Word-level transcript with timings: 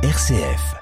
RCF. 0.00 0.76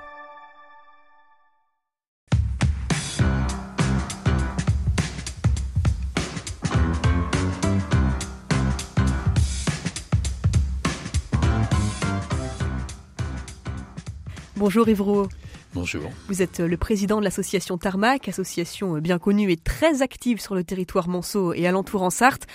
Bonjour 14.54 14.86
Yves 14.86 15.00
Rouault. 15.00 15.28
Bonjour. 15.72 16.02
Vous 16.28 16.42
êtes 16.42 16.60
le 16.60 16.76
président 16.76 17.18
de 17.18 17.24
l'association 17.24 17.78
Tarmac, 17.78 18.28
association 18.28 18.98
bien 18.98 19.18
connue 19.18 19.50
et 19.50 19.56
très 19.56 20.02
active 20.02 20.42
sur 20.42 20.54
le 20.54 20.62
territoire 20.62 21.08
Monceau 21.08 21.54
et 21.54 21.66
alentour 21.66 22.02
en 22.02 22.10
Sarthe. 22.10 22.46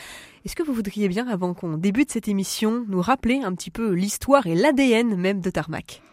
Est-ce 0.46 0.56
que 0.56 0.62
vous 0.62 0.74
voudriez 0.74 1.08
bien, 1.08 1.28
avant 1.28 1.56
qu'on 1.56 1.78
débute 1.78 2.12
cette 2.12 2.28
émission, 2.28 2.86
nous 2.88 3.02
rappeler 3.02 3.42
un 3.44 3.56
petit 3.56 3.72
peu 3.72 3.94
l'histoire 3.94 4.46
et 4.46 4.54
l'ADN 4.54 5.16
même 5.16 5.42
de 5.42 5.50
Tarmac? 5.50 6.04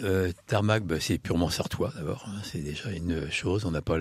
Euh, 0.00 0.32
Tarmac, 0.46 0.84
bah, 0.84 0.96
c'est 1.00 1.18
purement 1.18 1.50
sartois 1.50 1.92
d'abord. 1.96 2.26
Hein. 2.28 2.40
c'est 2.42 2.58
déjà 2.58 2.90
une 2.90 3.30
chose. 3.30 3.64
On 3.64 3.70
n'a 3.70 3.82
pas 3.82 3.98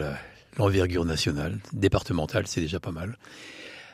l'envergure 0.57 1.05
nationale. 1.05 1.59
Départementale, 1.73 2.47
c'est 2.47 2.61
déjà 2.61 2.79
pas 2.79 2.91
mal. 2.91 3.17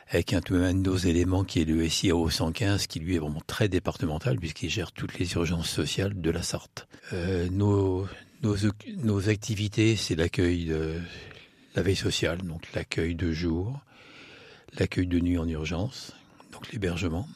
Avec 0.08 0.32
un, 0.32 0.40
un 0.50 0.74
de 0.74 0.80
nos 0.80 0.96
éléments 0.96 1.44
qui 1.44 1.60
est 1.60 1.64
le 1.64 1.88
SIAO 1.88 2.28
115, 2.28 2.88
qui 2.88 2.98
lui 2.98 3.14
est 3.14 3.18
vraiment 3.18 3.42
très 3.46 3.68
départemental, 3.68 4.38
puisqu'il 4.40 4.68
gère 4.68 4.90
toutes 4.90 5.18
les 5.18 5.32
urgences 5.34 5.70
sociales 5.70 6.20
de 6.20 6.30
la 6.30 6.42
Sarthe. 6.42 6.88
Euh, 7.12 7.48
nos, 7.50 8.08
nos, 8.42 8.56
nos 8.96 9.28
activités, 9.28 9.94
c'est 9.94 10.16
l'accueil 10.16 10.64
de 10.64 10.94
la 11.76 11.82
veille 11.82 11.96
sociale, 11.96 12.38
donc 12.42 12.72
l'accueil 12.74 13.14
de 13.14 13.30
jour, 13.30 13.80
l'accueil 14.78 15.06
de 15.06 15.20
nuit 15.20 15.38
en 15.38 15.48
urgence, 15.48 16.12
donc 16.52 16.72
l'hébergement, 16.72 17.28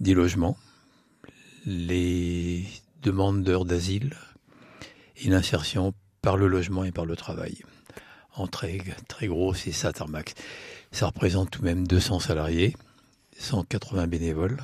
des 0.00 0.12
logements, 0.12 0.58
les 1.64 2.66
demandeurs 3.04 3.64
d'asile 3.64 4.14
et 5.22 5.28
l'insertion 5.28 5.92
par 6.22 6.36
le 6.36 6.48
logement 6.48 6.84
et 6.84 6.90
par 6.90 7.06
le 7.06 7.16
travail. 7.16 7.58
En 8.34 8.46
très, 8.46 8.78
très 9.08 9.28
gros, 9.28 9.54
c'est 9.54 9.72
ça 9.72 9.92
Tarmac. 9.92 10.34
Ça 10.90 11.06
représente 11.06 11.50
tout 11.50 11.60
de 11.60 11.66
même 11.66 11.86
200 11.86 12.18
salariés, 12.20 12.74
180 13.38 14.06
bénévoles, 14.06 14.58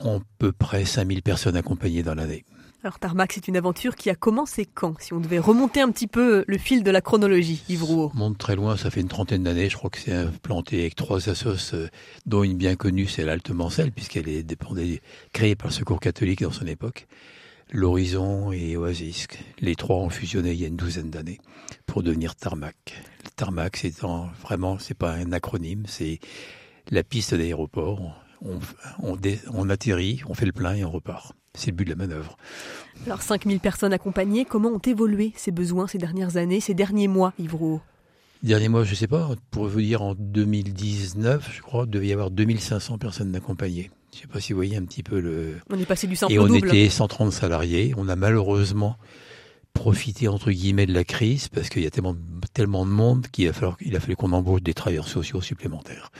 à 0.00 0.18
peu 0.38 0.52
près 0.52 0.84
5000 0.84 1.22
personnes 1.22 1.56
accompagnées 1.56 2.02
dans 2.02 2.14
l'année. 2.14 2.44
Alors 2.82 2.98
Tarmac, 2.98 3.32
c'est 3.32 3.48
une 3.48 3.56
aventure 3.56 3.96
qui 3.96 4.10
a 4.10 4.14
commencé 4.14 4.66
quand? 4.66 5.00
Si 5.00 5.14
on 5.14 5.20
devait 5.20 5.38
remonter 5.38 5.80
un 5.80 5.90
petit 5.90 6.06
peu 6.06 6.44
le 6.46 6.58
fil 6.58 6.82
de 6.82 6.90
la 6.90 7.00
chronologie, 7.00 7.62
Yves 7.70 7.82
Rouault. 7.82 8.10
monte 8.12 8.36
très 8.36 8.56
loin, 8.56 8.76
ça 8.76 8.90
fait 8.90 9.00
une 9.00 9.08
trentaine 9.08 9.44
d'années. 9.44 9.70
Je 9.70 9.76
crois 9.78 9.88
que 9.88 9.98
c'est 9.98 10.12
implanté 10.12 10.80
avec 10.80 10.94
trois 10.94 11.30
assos, 11.30 11.72
euh, 11.72 11.88
dont 12.26 12.42
une 12.42 12.58
bien 12.58 12.76
connue, 12.76 13.06
c'est 13.06 13.24
l'Alte 13.24 13.48
Mancel, 13.50 13.90
puisqu'elle 13.90 14.28
est 14.28 14.44
créée 15.32 15.54
par 15.54 15.68
le 15.68 15.72
Secours 15.72 15.98
catholique 15.98 16.42
dans 16.42 16.52
son 16.52 16.66
époque. 16.66 17.06
L'Horizon 17.72 18.52
et 18.52 18.76
Oasis. 18.76 19.26
Les 19.60 19.74
trois 19.74 19.96
ont 19.96 20.10
fusionné 20.10 20.52
il 20.52 20.60
y 20.60 20.64
a 20.64 20.68
une 20.68 20.76
douzaine 20.76 21.10
d'années 21.10 21.40
pour 21.86 22.02
devenir 22.02 22.34
Tarmac. 22.36 22.76
Le 23.24 23.30
Tarmac, 23.30 23.76
c'est 23.76 23.94
vraiment, 24.42 24.78
c'est 24.78 24.96
pas 24.96 25.12
un 25.12 25.32
acronyme, 25.32 25.84
c'est 25.86 26.20
la 26.90 27.02
piste 27.02 27.34
d'aéroport. 27.34 28.20
On, 28.42 28.58
on, 29.02 29.16
on 29.52 29.70
atterrit, 29.70 30.22
on 30.26 30.34
fait 30.34 30.46
le 30.46 30.52
plein 30.52 30.74
et 30.74 30.84
on 30.84 30.90
repart. 30.90 31.32
C'est 31.54 31.70
le 31.70 31.76
but 31.76 31.84
de 31.84 31.90
la 31.90 31.96
manœuvre. 31.96 32.36
Alors 33.06 33.22
5000 33.22 33.60
personnes 33.60 33.92
accompagnées, 33.92 34.44
comment 34.44 34.70
ont 34.70 34.78
évolué 34.78 35.32
ces 35.36 35.50
besoins 35.50 35.86
ces 35.86 35.98
dernières 35.98 36.36
années, 36.36 36.60
ces 36.60 36.74
derniers 36.74 37.08
mois, 37.08 37.32
Yves 37.38 37.54
Rouault 37.54 37.82
Dernier 38.42 38.68
mois, 38.68 38.84
je 38.84 38.90
ne 38.90 38.96
sais 38.96 39.06
pas, 39.06 39.30
pour 39.50 39.68
vous 39.68 39.80
dire, 39.80 40.02
en 40.02 40.14
2019, 40.14 41.50
je 41.50 41.62
crois, 41.62 41.84
il 41.86 41.90
devait 41.90 42.08
y 42.08 42.12
avoir 42.12 42.30
2500 42.30 42.98
personnes 42.98 43.34
accompagnées. 43.34 43.90
Je 44.14 44.18
ne 44.18 44.22
sais 44.22 44.28
pas 44.28 44.40
si 44.40 44.52
vous 44.52 44.58
voyez 44.58 44.76
un 44.76 44.84
petit 44.84 45.02
peu 45.02 45.18
le... 45.18 45.56
On 45.70 45.78
est 45.78 45.84
passé 45.84 46.06
du 46.06 46.14
simple 46.14 46.32
Et 46.32 46.38
on 46.38 46.46
était 46.54 46.88
130 46.88 47.32
salariés. 47.32 47.94
On 47.96 48.08
a 48.08 48.14
malheureusement 48.14 48.96
profité, 49.72 50.28
entre 50.28 50.52
guillemets, 50.52 50.86
de 50.86 50.94
la 50.94 51.02
crise, 51.02 51.48
parce 51.48 51.68
qu'il 51.68 51.82
y 51.82 51.86
a 51.86 51.90
tellement, 51.90 52.14
tellement 52.52 52.86
de 52.86 52.92
monde 52.92 53.26
qu'il 53.26 53.48
a 53.48 53.52
fallu, 53.52 53.74
il 53.80 53.96
a 53.96 54.00
fallu 54.00 54.14
qu'on 54.14 54.30
embauche 54.30 54.62
des 54.62 54.72
travailleurs 54.72 55.08
sociaux 55.08 55.40
supplémentaires. 55.40 56.12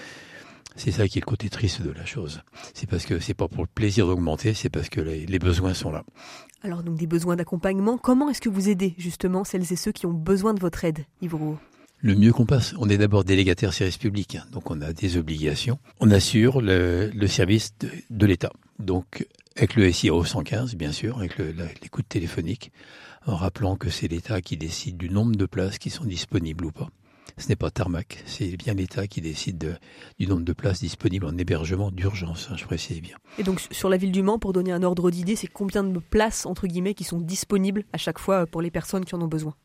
C'est 0.75 0.91
ça 0.91 1.07
qui 1.07 1.19
est 1.19 1.21
le 1.21 1.27
côté 1.27 1.49
triste 1.49 1.83
de 1.83 1.93
la 1.93 2.05
chose. 2.05 2.43
C'est 2.75 2.91
parce 2.91 3.07
que 3.07 3.21
c'est 3.21 3.33
pas 3.33 3.47
pour 3.47 3.63
le 3.63 3.69
plaisir 3.73 4.09
d'augmenter, 4.09 4.55
c'est 4.55 4.71
parce 4.71 4.89
que 4.89 5.01
les, 5.01 5.39
besoins 5.39 5.73
sont 5.73 5.93
là. 5.93 6.03
Alors 6.65 6.83
donc 6.83 6.97
des 6.97 7.07
besoins 7.07 7.37
d'accompagnement, 7.37 7.97
comment 7.97 8.29
est-ce 8.29 8.41
que 8.41 8.49
vous 8.49 8.69
aidez 8.69 8.97
justement 8.99 9.45
celles 9.45 9.73
et 9.73 9.77
ceux 9.77 9.93
qui 9.93 10.07
ont 10.07 10.13
besoin 10.13 10.53
de 10.53 10.59
votre 10.59 10.85
aide, 10.85 11.05
Yves 11.23 11.37
le 12.05 12.15
mieux 12.15 12.35
qu'on 12.35 12.45
passe. 12.45 12.75
On 12.79 12.91
est 12.91 12.99
d'abord 12.99 13.25
délégataire 13.25 13.73
service 13.73 13.97
public, 13.97 14.37
hein. 14.37 14.45
donc 14.53 14.71
on 14.71 14.83
a 14.83 14.93
des 14.93 15.17
obligations. 15.17 15.79
On 16.01 16.11
assure 16.11 16.61
le, 16.61 17.11
service 17.27 17.73
de, 18.11 18.27
l'État. 18.27 18.53
Donc 18.79 19.27
avec 19.57 19.75
le 19.75 19.91
SIAO 19.91 20.23
115, 20.23 20.75
bien 20.75 20.93
sûr, 20.93 21.19
avec 21.19 21.39
l'écoute 21.39 22.07
téléphonique, 22.07 22.73
en 23.27 23.37
rappelant 23.37 23.77
que 23.77 23.89
c'est 23.89 24.07
l'État 24.07 24.43
qui 24.43 24.59
décide 24.59 24.99
du 24.99 25.09
nombre 25.09 25.35
de 25.35 25.47
places 25.47 25.79
qui 25.79 25.89
sont 25.89 26.05
disponibles 26.05 26.67
ou 26.67 26.73
pas. 26.73 26.91
Ce 27.39 27.49
n'est 27.49 27.57
pas 27.57 27.71
Tarmac, 27.71 28.23
c'est 28.27 28.55
bien 28.59 28.75
l'État 28.75 29.07
qui 29.07 29.23
décide 29.23 29.79
du 30.19 30.27
nombre 30.27 30.45
de 30.45 30.53
places 30.53 30.81
disponibles 30.81 31.25
en 31.25 31.39
hébergement 31.39 31.91
d'urgence, 31.91 32.49
hein, 32.51 32.57
je 32.57 32.65
précise 32.67 33.01
bien. 33.01 33.17
Et 33.39 33.45
donc 33.45 33.61
sur 33.71 33.89
la 33.89 33.97
ville 33.97 34.13
du 34.13 34.23
Mans, 34.23 34.39
pour 34.39 34.53
donner 34.53 34.73
un 34.73 34.83
ordre 34.83 35.11
d'idée, 35.11 35.37
c'est 35.37 35.47
combien 35.47 35.83
de 35.83 35.99
places, 35.99 36.45
entre 36.45 36.67
guillemets, 36.67 36.93
qui 36.93 37.05
sont 37.05 37.19
disponibles 37.19 37.85
à 37.95 37.99
chaque 37.99 38.19
fois 38.19 38.47
pour 38.47 38.61
les 38.61 38.71
personnes 38.71 39.07
qui 39.07 39.15
en 39.15 39.23
ont 39.23 39.27
besoin? 39.27 39.57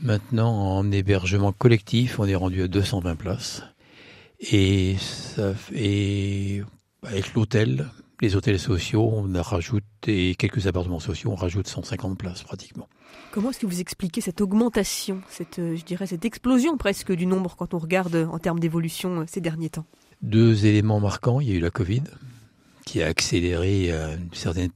Maintenant, 0.00 0.76
en 0.76 0.90
hébergement 0.90 1.52
collectif, 1.52 2.18
on 2.18 2.24
est 2.26 2.34
rendu 2.34 2.62
à 2.62 2.68
220 2.68 3.16
places. 3.16 3.62
Et, 4.40 4.96
ça, 4.98 5.54
et 5.72 6.62
avec 7.02 7.34
l'hôtel, 7.34 7.88
les 8.20 8.36
hôtels 8.36 8.58
sociaux, 8.58 9.10
on 9.12 9.34
a 9.34 9.42
rajouté 9.42 10.34
quelques 10.36 10.66
appartements 10.66 11.00
sociaux, 11.00 11.30
on 11.30 11.36
rajoute 11.36 11.68
150 11.68 12.18
places 12.18 12.42
pratiquement. 12.42 12.88
Comment 13.32 13.50
est-ce 13.50 13.60
que 13.60 13.66
vous 13.66 13.80
expliquez 13.80 14.20
cette 14.20 14.40
augmentation, 14.40 15.20
cette, 15.28 15.58
euh, 15.58 15.76
je 15.76 15.84
dirais, 15.84 16.06
cette 16.06 16.24
explosion 16.24 16.76
presque 16.76 17.12
du 17.12 17.26
nombre 17.26 17.56
quand 17.56 17.74
on 17.74 17.78
regarde 17.78 18.28
en 18.30 18.38
termes 18.38 18.60
d'évolution 18.60 19.20
euh, 19.20 19.24
ces 19.26 19.40
derniers 19.40 19.70
temps? 19.70 19.86
Deux 20.22 20.66
éléments 20.66 21.00
marquants. 21.00 21.40
Il 21.40 21.48
y 21.48 21.52
a 21.52 21.54
eu 21.56 21.60
la 21.60 21.70
Covid, 21.70 22.02
qui 22.84 23.02
a 23.02 23.06
accéléré 23.06 23.90
euh, 23.90 24.16
une 24.16 24.34
certaine 24.34 24.70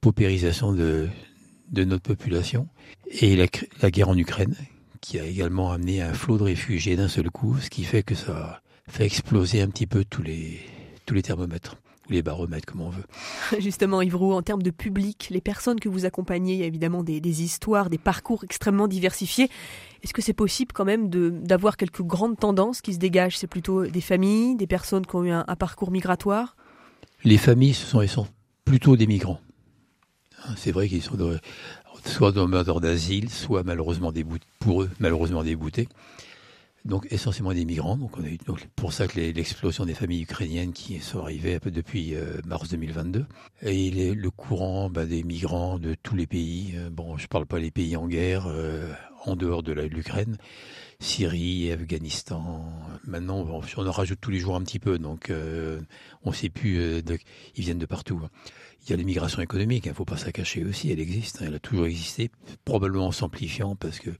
paupérisation 0.00 0.72
de, 0.72 1.08
de 1.70 1.84
notre 1.84 2.02
population, 2.02 2.68
et 3.08 3.36
la, 3.36 3.46
la 3.82 3.90
guerre 3.90 4.08
en 4.08 4.16
Ukraine, 4.16 4.54
qui 5.00 5.18
a 5.18 5.24
également 5.24 5.72
amené 5.72 6.02
un 6.02 6.12
flot 6.12 6.38
de 6.38 6.44
réfugiés 6.44 6.96
d'un 6.96 7.08
seul 7.08 7.30
coup, 7.30 7.56
ce 7.60 7.70
qui 7.70 7.84
fait 7.84 8.02
que 8.02 8.14
ça 8.14 8.60
fait 8.88 9.04
exploser 9.04 9.60
un 9.60 9.68
petit 9.68 9.86
peu 9.86 10.04
tous 10.04 10.22
les, 10.22 10.60
tous 11.06 11.14
les 11.14 11.22
thermomètres 11.22 11.76
ou 12.08 12.12
les 12.12 12.22
baromètres, 12.22 12.66
comme 12.66 12.80
on 12.80 12.90
veut. 12.90 13.04
Justement, 13.60 14.02
Yves 14.02 14.16
en 14.16 14.42
termes 14.42 14.62
de 14.62 14.70
public, 14.70 15.28
les 15.30 15.40
personnes 15.40 15.80
que 15.80 15.88
vous 15.88 16.04
accompagnez, 16.04 16.54
il 16.54 16.60
y 16.60 16.62
a 16.62 16.66
évidemment 16.66 17.02
des, 17.02 17.42
histoires, 17.42 17.90
des 17.90 17.98
parcours 17.98 18.44
extrêmement 18.44 18.88
diversifiés. 18.88 19.50
Est-ce 20.02 20.12
que 20.12 20.22
c'est 20.22 20.32
possible 20.32 20.72
quand 20.72 20.84
même 20.84 21.08
d'avoir 21.08 21.76
quelques 21.76 22.02
grandes 22.02 22.38
tendances 22.38 22.80
qui 22.80 22.94
se 22.94 22.98
dégagent? 22.98 23.38
C'est 23.38 23.46
plutôt 23.46 23.86
des 23.86 24.00
familles, 24.00 24.56
des 24.56 24.66
personnes 24.66 25.04
qui 25.04 25.16
ont 25.16 25.24
eu 25.24 25.30
un, 25.30 25.44
parcours 25.56 25.90
migratoire? 25.90 26.56
Les 27.24 27.38
familles, 27.38 27.74
ce 27.74 27.86
sont, 27.86 28.06
sont 28.06 28.28
plutôt 28.64 28.96
des 28.96 29.06
migrants. 29.06 29.40
C'est 30.56 30.72
vrai 30.72 30.88
qu'ils 30.88 31.02
sont 31.02 31.18
soit 32.04 32.32
demandeurs 32.32 32.80
d'asile, 32.80 33.30
soit 33.30 33.62
malheureusement 33.64 34.12
déboutés, 34.12 34.46
pour 34.58 34.82
eux, 34.82 34.90
malheureusement 35.00 35.42
déboutés 35.42 35.88
donc 36.86 37.06
essentiellement 37.10 37.52
des 37.52 37.64
migrants. 37.64 37.96
Donc 37.96 38.66
pour 38.76 38.92
ça 38.92 39.08
que 39.08 39.20
l'explosion 39.20 39.84
des 39.84 39.94
familles 39.94 40.22
ukrainiennes 40.22 40.72
qui 40.72 41.00
sont 41.00 41.20
arrivées 41.20 41.58
depuis 41.66 42.14
euh, 42.14 42.40
mars 42.46 42.68
2022 42.70 43.26
et 43.62 44.14
le 44.14 44.30
courant 44.30 44.88
bah, 44.88 45.04
des 45.04 45.22
migrants 45.22 45.78
de 45.78 45.94
tous 46.02 46.16
les 46.16 46.26
pays. 46.26 46.74
Euh, 46.76 46.88
bon, 46.90 47.18
je 47.18 47.26
parle 47.26 47.46
pas 47.46 47.60
des 47.60 47.70
pays 47.70 47.96
en 47.96 48.06
guerre 48.06 48.46
euh, 48.46 48.92
en 49.24 49.34
dehors 49.34 49.64
de 49.64 49.72
l'Ukraine, 49.72 50.36
Syrie, 51.00 51.72
Afghanistan. 51.72 52.64
Maintenant, 53.04 53.44
on 53.76 53.86
en 53.86 53.90
rajoute 53.90 54.20
tous 54.20 54.30
les 54.30 54.38
jours 54.38 54.54
un 54.54 54.62
petit 54.62 54.78
peu, 54.78 55.00
donc 55.00 55.32
on 56.22 56.30
ne 56.30 56.34
sait 56.34 56.48
plus. 56.48 57.02
ils 57.56 57.64
viennent 57.64 57.80
de 57.80 57.86
partout. 57.86 58.20
Hein. 58.22 58.30
Il 58.86 58.90
y 58.90 58.92
a 58.92 58.96
l'immigration 58.96 59.42
économique, 59.42 59.86
il 59.86 59.88
hein, 59.88 59.92
ne 59.92 59.96
faut 59.96 60.04
pas 60.04 60.16
ça 60.16 60.30
cacher 60.30 60.64
aussi, 60.64 60.92
elle 60.92 61.00
existe, 61.00 61.42
hein, 61.42 61.46
elle 61.48 61.56
a 61.56 61.58
toujours 61.58 61.86
existé, 61.86 62.30
probablement 62.64 63.08
en 63.08 63.12
s'amplifiant 63.12 63.74
parce 63.74 63.98
que 63.98 64.10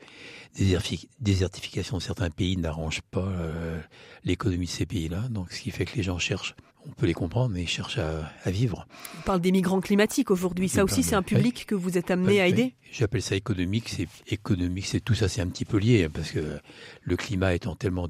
désertification 1.20 1.98
de 1.98 2.02
certains 2.02 2.30
pays 2.30 2.56
n'arrange 2.56 3.00
pas 3.02 3.20
euh, 3.20 3.80
l'économie 4.24 4.66
de 4.66 4.70
ces 4.70 4.84
pays-là, 4.84 5.28
donc 5.30 5.52
ce 5.52 5.60
qui 5.60 5.70
fait 5.70 5.84
que 5.84 5.96
les 5.96 6.02
gens 6.02 6.18
cherchent, 6.18 6.56
on 6.84 6.90
peut 6.90 7.06
les 7.06 7.14
comprendre, 7.14 7.54
mais 7.54 7.62
ils 7.62 7.68
cherchent 7.68 7.98
à, 7.98 8.50
vivre. 8.50 8.88
On 9.20 9.22
parle 9.22 9.40
des 9.40 9.52
migrants 9.52 9.80
climatiques 9.80 10.32
aujourd'hui, 10.32 10.68
ça 10.68 10.82
aussi 10.82 11.04
c'est 11.04 11.14
un 11.14 11.22
public 11.22 11.64
que 11.66 11.76
vous 11.76 11.96
êtes 11.96 12.10
amené 12.10 12.40
à 12.40 12.48
aider? 12.48 12.74
J'appelle 12.90 13.22
ça 13.22 13.36
économique, 13.36 13.88
c'est 13.88 14.08
économique, 14.26 14.86
c'est 14.86 15.00
tout 15.00 15.14
ça, 15.14 15.28
c'est 15.28 15.40
un 15.40 15.48
petit 15.48 15.64
peu 15.64 15.78
lié, 15.78 16.08
parce 16.08 16.32
que 16.32 16.58
le 17.02 17.16
climat 17.16 17.54
étant 17.54 17.76
tellement 17.76 18.08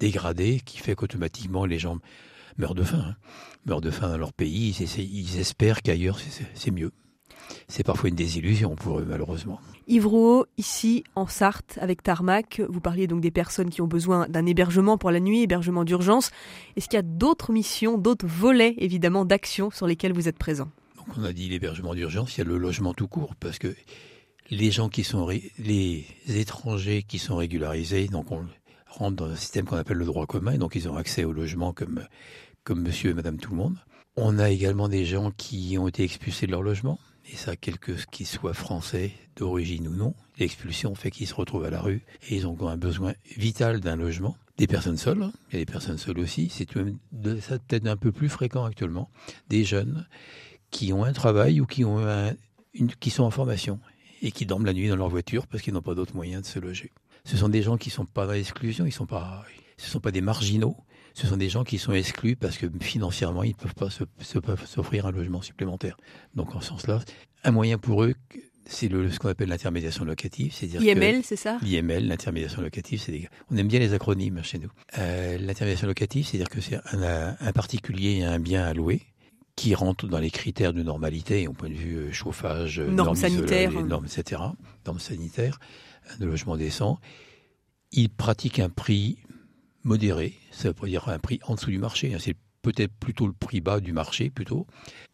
dégradé, 0.00 0.60
qui 0.64 0.78
fait 0.78 0.96
qu'automatiquement 0.96 1.66
les 1.66 1.78
gens 1.78 1.98
meurent 2.58 2.74
de 2.74 2.82
faim. 2.82 3.04
Hein. 3.08 3.16
Meurent 3.66 3.80
de 3.80 3.90
faim 3.90 4.08
dans 4.08 4.18
leur 4.18 4.32
pays. 4.32 4.76
Ils, 4.98 5.38
espèrent 5.38 5.82
qu'ailleurs 5.82 6.18
c'est 6.54 6.70
mieux. 6.70 6.92
C'est 7.66 7.82
parfois 7.82 8.10
une 8.10 8.14
désillusion 8.14 8.76
pour 8.76 8.98
eux, 8.98 9.06
malheureusement. 9.08 9.60
Yves 9.86 10.08
ici 10.58 11.04
en 11.14 11.26
Sarthe, 11.26 11.78
avec 11.80 12.02
Tarmac, 12.02 12.60
vous 12.68 12.80
parliez 12.80 13.06
donc 13.06 13.20
des 13.20 13.30
personnes 13.30 13.70
qui 13.70 13.80
ont 13.80 13.86
besoin 13.86 14.28
d'un 14.28 14.44
hébergement 14.44 14.98
pour 14.98 15.10
la 15.10 15.20
nuit, 15.20 15.42
hébergement 15.42 15.84
d'urgence. 15.84 16.30
Est-ce 16.76 16.88
qu'il 16.88 16.96
y 16.96 17.00
a 17.00 17.02
d'autres 17.02 17.52
missions, 17.52 17.96
d'autres 17.96 18.26
volets, 18.26 18.74
évidemment, 18.78 19.24
d'action 19.24 19.70
sur 19.70 19.86
lesquels 19.86 20.12
vous 20.12 20.28
êtes 20.28 20.38
présent? 20.38 20.68
On 21.16 21.24
a 21.24 21.32
dit 21.32 21.48
l'hébergement 21.48 21.94
d'urgence, 21.94 22.36
il 22.36 22.38
y 22.38 22.42
a 22.42 22.44
le 22.44 22.58
logement 22.58 22.92
tout 22.92 23.08
court, 23.08 23.34
parce 23.40 23.58
que 23.58 23.74
les 24.50 24.70
gens 24.70 24.90
qui 24.90 25.04
sont 25.04 25.26
les 25.58 26.06
étrangers 26.26 27.02
qui 27.02 27.18
sont 27.18 27.36
régularisés, 27.36 28.08
donc 28.08 28.30
on 28.30 28.44
rentre 28.88 29.16
dans 29.16 29.30
un 29.30 29.36
système 29.36 29.64
qu'on 29.64 29.76
appelle 29.76 29.96
le 29.96 30.04
droit 30.04 30.26
commun, 30.26 30.56
donc 30.58 30.74
ils 30.74 30.88
ont 30.88 30.96
accès 30.96 31.24
au 31.24 31.32
logement 31.32 31.72
comme 31.72 32.04
comme 32.68 32.82
Monsieur 32.82 33.12
et 33.12 33.14
Madame 33.14 33.38
tout 33.38 33.52
le 33.52 33.56
monde. 33.56 33.78
On 34.14 34.38
a 34.38 34.50
également 34.50 34.90
des 34.90 35.06
gens 35.06 35.30
qui 35.30 35.78
ont 35.78 35.88
été 35.88 36.04
expulsés 36.04 36.46
de 36.46 36.50
leur 36.50 36.60
logement, 36.60 36.98
et 37.32 37.34
ça, 37.34 37.56
quel 37.56 37.78
que 37.78 37.92
qu'ils 38.10 38.26
soient 38.26 38.52
français 38.52 39.14
d'origine 39.36 39.88
ou 39.88 39.96
non, 39.96 40.14
l'expulsion 40.38 40.94
fait 40.94 41.10
qu'ils 41.10 41.28
se 41.28 41.34
retrouvent 41.34 41.64
à 41.64 41.70
la 41.70 41.80
rue 41.80 42.02
et 42.28 42.36
ils 42.36 42.46
ont 42.46 42.68
un 42.68 42.76
besoin 42.76 43.14
vital 43.38 43.80
d'un 43.80 43.96
logement. 43.96 44.36
Des 44.58 44.66
personnes 44.66 44.98
seules, 44.98 45.22
hein. 45.22 45.32
il 45.48 45.54
y 45.54 45.56
a 45.56 45.64
des 45.64 45.72
personnes 45.72 45.96
seules 45.96 46.18
aussi, 46.18 46.50
c'est 46.50 46.70
peut-être 46.70 47.86
un 47.86 47.96
peu 47.96 48.12
plus 48.12 48.28
fréquent 48.28 48.66
actuellement. 48.66 49.08
Des 49.48 49.64
jeunes 49.64 50.06
qui 50.70 50.92
ont 50.92 51.04
un 51.04 51.14
travail 51.14 51.62
ou 51.62 51.66
qui 51.66 51.86
ont 51.86 52.06
une, 52.74 52.88
qui 52.88 53.08
sont 53.08 53.24
en 53.24 53.30
formation 53.30 53.80
et 54.20 54.30
qui 54.30 54.44
dorment 54.44 54.66
la 54.66 54.74
nuit 54.74 54.88
dans 54.88 54.96
leur 54.96 55.08
voiture 55.08 55.46
parce 55.46 55.62
qu'ils 55.62 55.72
n'ont 55.72 55.80
pas 55.80 55.94
d'autres 55.94 56.14
moyens 56.14 56.42
de 56.42 56.46
se 56.46 56.58
loger. 56.58 56.92
Ce 57.24 57.38
sont 57.38 57.48
des 57.48 57.62
gens 57.62 57.78
qui 57.78 57.88
sont 57.88 58.04
pas 58.04 58.26
dans 58.26 58.32
l'exclusion, 58.32 58.84
ils 58.84 58.92
ce 58.92 58.98
sont 59.90 60.00
pas 60.00 60.10
des 60.10 60.20
marginaux. 60.20 60.76
Ce 61.18 61.26
sont 61.26 61.36
des 61.36 61.48
gens 61.48 61.64
qui 61.64 61.78
sont 61.78 61.92
exclus 61.92 62.36
parce 62.36 62.58
que 62.58 62.66
financièrement, 62.80 63.42
ils 63.42 63.48
ne 63.48 63.54
peuvent 63.54 63.74
pas 63.74 63.88
s'offrir 63.90 65.04
un 65.04 65.10
logement 65.10 65.42
supplémentaire. 65.42 65.96
Donc, 66.36 66.54
en 66.54 66.60
ce 66.60 66.68
sens-là, 66.68 67.00
un 67.42 67.50
moyen 67.50 67.76
pour 67.76 68.04
eux, 68.04 68.14
c'est 68.66 68.88
ce 68.88 69.18
qu'on 69.18 69.28
appelle 69.28 69.48
l'intermédiation 69.48 70.04
locative. 70.04 70.54
C'est-à-dire 70.54 70.80
IML, 70.80 71.24
c'est 71.24 71.34
ça? 71.34 71.58
L'IML, 71.62 72.06
l'intermédiation 72.06 72.62
locative, 72.62 73.00
c'est 73.00 73.10
des... 73.10 73.28
on 73.50 73.56
aime 73.56 73.66
bien 73.66 73.80
les 73.80 73.94
acronymes 73.94 74.44
chez 74.44 74.60
nous. 74.60 74.70
Euh, 74.96 75.38
l'intermédiation 75.38 75.88
locative, 75.88 76.24
c'est-à-dire 76.24 76.50
que 76.50 76.60
c'est 76.60 76.78
un, 76.92 77.34
un, 77.40 77.52
particulier 77.52 78.22
a 78.22 78.30
un 78.30 78.38
bien 78.38 78.62
à 78.64 78.72
louer 78.72 79.02
qui 79.56 79.74
rentre 79.74 80.06
dans 80.06 80.20
les 80.20 80.30
critères 80.30 80.72
de 80.72 80.84
normalité 80.84 81.48
au 81.48 81.52
point 81.52 81.68
de 81.68 81.74
vue 81.74 81.96
euh, 81.96 82.12
chauffage, 82.12 82.78
normes, 82.78 82.94
normes 82.94 83.16
sanitaires, 83.16 83.72
normes, 83.72 84.06
etc., 84.06 84.40
normes 84.86 85.00
sanitaires, 85.00 85.58
de 86.20 86.26
logement 86.26 86.56
décent. 86.56 87.00
Il 87.90 88.08
pratique 88.08 88.60
un 88.60 88.68
prix 88.68 89.18
modéré, 89.84 90.34
ça 90.50 90.70
veut 90.70 90.88
dire 90.88 91.08
un 91.08 91.18
prix 91.18 91.40
en 91.44 91.54
dessous 91.54 91.70
du 91.70 91.78
marché. 91.78 92.14
Hein. 92.14 92.18
C'est 92.20 92.36
peut-être 92.62 92.92
plutôt 92.92 93.26
le 93.26 93.32
prix 93.32 93.60
bas 93.60 93.80
du 93.80 93.92
marché, 93.92 94.30
plutôt. 94.30 94.66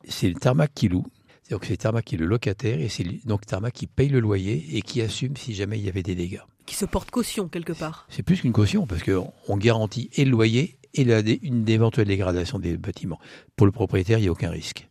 C'est 0.09 0.29
le 0.29 0.35
tarmac 0.35 0.73
qui 0.75 0.89
loue. 0.89 1.07
Donc 1.51 1.67
c'est 1.67 1.77
Tarmac 1.77 2.05
qui 2.07 2.15
est 2.15 2.19
le 2.19 2.27
locataire 2.27 2.81
et 2.81 2.89
c'est 2.89 3.05
donc 3.27 3.45
Tarmac 3.45 3.75
qui 3.75 3.87
paye 3.87 4.09
le 4.09 4.21
loyer 4.21 4.65
et 4.73 4.83
qui 4.83 5.03
assume 5.03 5.37
si 5.37 5.55
jamais 5.55 5.79
il 5.79 5.85
y 5.85 5.89
avait 5.89 6.03
des 6.03 6.15
dégâts. 6.15 6.41
Qui 6.65 6.75
se 6.75 6.87
porte 6.87 7.11
caution 7.11 7.49
quelque 7.49 7.75
part. 7.75 8.07
C'est 8.09 8.23
plus 8.23 8.41
qu'une 8.41 8.53
caution 8.53 8.87
parce 8.87 9.03
qu'on 9.03 9.57
garantit 9.59 10.09
et 10.15 10.25
le 10.25 10.31
loyer 10.31 10.79
et 10.95 11.05
la, 11.05 11.21
une 11.21 11.69
éventuelle 11.69 12.07
dégradation 12.07 12.59
des 12.59 12.79
bâtiments. 12.79 13.19
Pour 13.57 13.67
le 13.67 13.73
propriétaire, 13.73 14.19
il 14.19 14.23
n'y 14.23 14.29
a 14.29 14.33
aucun 14.33 14.51
risque. 14.51 14.89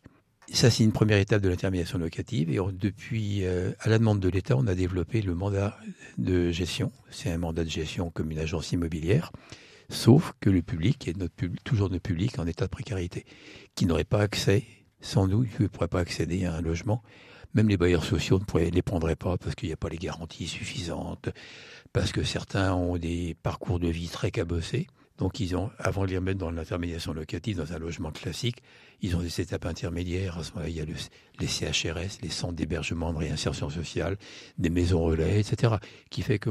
Ça, 0.53 0.69
c'est 0.69 0.83
une 0.83 0.91
première 0.91 1.17
étape 1.17 1.41
de 1.41 1.49
l'intermédiation 1.49 1.97
locative. 1.97 2.51
Et 2.51 2.59
depuis, 2.73 3.43
euh, 3.43 3.71
à 3.79 3.89
la 3.89 3.97
demande 3.97 4.19
de 4.19 4.29
l'État, 4.29 4.55
on 4.55 4.67
a 4.67 4.75
développé 4.75 5.23
le 5.23 5.33
mandat 5.33 5.75
de 6.19 6.51
gestion. 6.51 6.91
C'est 7.09 7.31
un 7.31 7.39
mandat 7.39 7.63
de 7.63 7.69
gestion 7.69 8.11
comme 8.11 8.29
une 8.29 8.37
agence 8.37 8.71
immobilière, 8.71 9.31
sauf 9.89 10.33
que 10.39 10.51
le 10.51 10.61
public 10.61 11.07
est 11.07 11.17
notre 11.17 11.33
toujours 11.63 11.89
notre 11.89 12.03
public 12.03 12.37
en 12.37 12.45
état 12.45 12.65
de 12.65 12.69
précarité, 12.69 13.25
qui 13.73 13.87
n'aurait 13.87 14.03
pas 14.03 14.21
accès, 14.21 14.63
sans 15.01 15.27
nous, 15.27 15.43
qui 15.43 15.63
ne 15.63 15.67
pourrait 15.67 15.87
pas 15.87 15.99
accéder 15.99 16.45
à 16.45 16.53
un 16.53 16.61
logement. 16.61 17.01
Même 17.55 17.67
les 17.67 17.77
bailleurs 17.77 18.05
sociaux 18.05 18.39
ne 18.39 18.69
les 18.69 18.81
prendraient 18.83 19.15
pas 19.15 19.39
parce 19.39 19.55
qu'il 19.55 19.69
n'y 19.69 19.73
a 19.73 19.77
pas 19.77 19.89
les 19.89 19.97
garanties 19.97 20.47
suffisantes, 20.47 21.29
parce 21.93 22.11
que 22.11 22.23
certains 22.23 22.75
ont 22.75 22.97
des 22.97 23.35
parcours 23.41 23.79
de 23.79 23.87
vie 23.87 24.07
très 24.07 24.29
cabossés. 24.29 24.85
Donc, 25.19 25.39
ils 25.39 25.55
ont, 25.55 25.69
avant 25.77 26.05
de 26.05 26.09
les 26.09 26.17
remettre 26.17 26.39
dans 26.39 26.49
l'intermédiation 26.49 27.13
locative, 27.13 27.57
dans 27.57 27.71
un 27.71 27.77
logement 27.77 28.11
classique, 28.11 28.63
ils 29.01 29.15
ont 29.15 29.19
des 29.19 29.41
étapes 29.41 29.65
intermédiaires. 29.65 30.39
À 30.39 30.43
ce 30.43 30.51
moment-là, 30.53 30.69
il 30.69 30.75
y 30.75 30.81
a 30.81 30.85
les 30.85 31.47
CHRS, 31.47 32.21
les 32.23 32.29
centres 32.29 32.53
d'hébergement 32.53 33.13
de 33.13 33.19
réinsertion 33.19 33.69
sociale, 33.69 34.17
des 34.57 34.71
maisons 34.71 35.03
relais, 35.03 35.39
etc. 35.39 35.75
Qui 36.09 36.23
fait 36.23 36.39
que, 36.39 36.49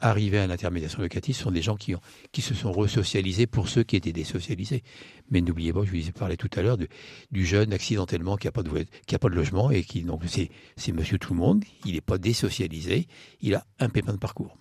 à 0.00 0.14
l'intermédiation 0.14 1.02
locative, 1.02 1.34
ce 1.34 1.42
sont 1.42 1.50
des 1.50 1.60
gens 1.60 1.76
qui, 1.76 1.94
ont, 1.94 2.00
qui 2.32 2.40
se 2.40 2.54
sont 2.54 2.72
resocialisés 2.72 3.46
pour 3.46 3.68
ceux 3.68 3.82
qui 3.82 3.96
étaient 3.96 4.12
désocialisés. 4.12 4.82
Mais 5.30 5.42
n'oubliez 5.42 5.72
pas, 5.72 5.84
je 5.84 5.90
vous 5.90 6.08
ai 6.08 6.12
parlé 6.12 6.38
tout 6.38 6.50
à 6.56 6.62
l'heure 6.62 6.78
du 7.30 7.44
jeune 7.44 7.72
accidentellement 7.72 8.36
qui 8.36 8.46
n'a 8.46 8.52
pas, 8.52 8.62
de, 8.62 8.70
pas 8.70 9.28
de 9.28 9.34
logement 9.34 9.70
et 9.70 9.82
qui, 9.82 10.02
donc, 10.02 10.22
c'est 10.76 10.92
monsieur 10.92 11.18
tout 11.18 11.34
le 11.34 11.40
monde, 11.40 11.64
il 11.84 11.94
n'est 11.94 12.00
pas 12.00 12.18
désocialisé, 12.18 13.08
il 13.42 13.54
a 13.54 13.66
un 13.78 13.90
pépin 13.90 14.12
de 14.12 14.18
parcours. 14.18 14.56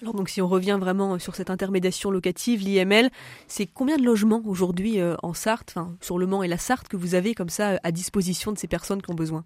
Alors 0.00 0.14
donc 0.14 0.28
si 0.28 0.40
on 0.40 0.48
revient 0.48 0.78
vraiment 0.80 1.18
sur 1.18 1.34
cette 1.34 1.50
intermédiation 1.50 2.10
locative, 2.10 2.60
l'IML, 2.60 3.10
c'est 3.48 3.66
combien 3.66 3.96
de 3.96 4.02
logements 4.02 4.42
aujourd'hui 4.44 5.00
euh, 5.00 5.14
en 5.22 5.34
Sarthe, 5.34 5.76
sur 6.00 6.18
le 6.18 6.26
Mans 6.26 6.42
et 6.42 6.48
la 6.48 6.58
Sarthe, 6.58 6.88
que 6.88 6.96
vous 6.96 7.14
avez 7.14 7.34
comme 7.34 7.48
ça 7.48 7.78
à 7.82 7.92
disposition 7.92 8.52
de 8.52 8.58
ces 8.58 8.68
personnes 8.68 9.02
qui 9.02 9.10
ont 9.10 9.14
besoin? 9.14 9.44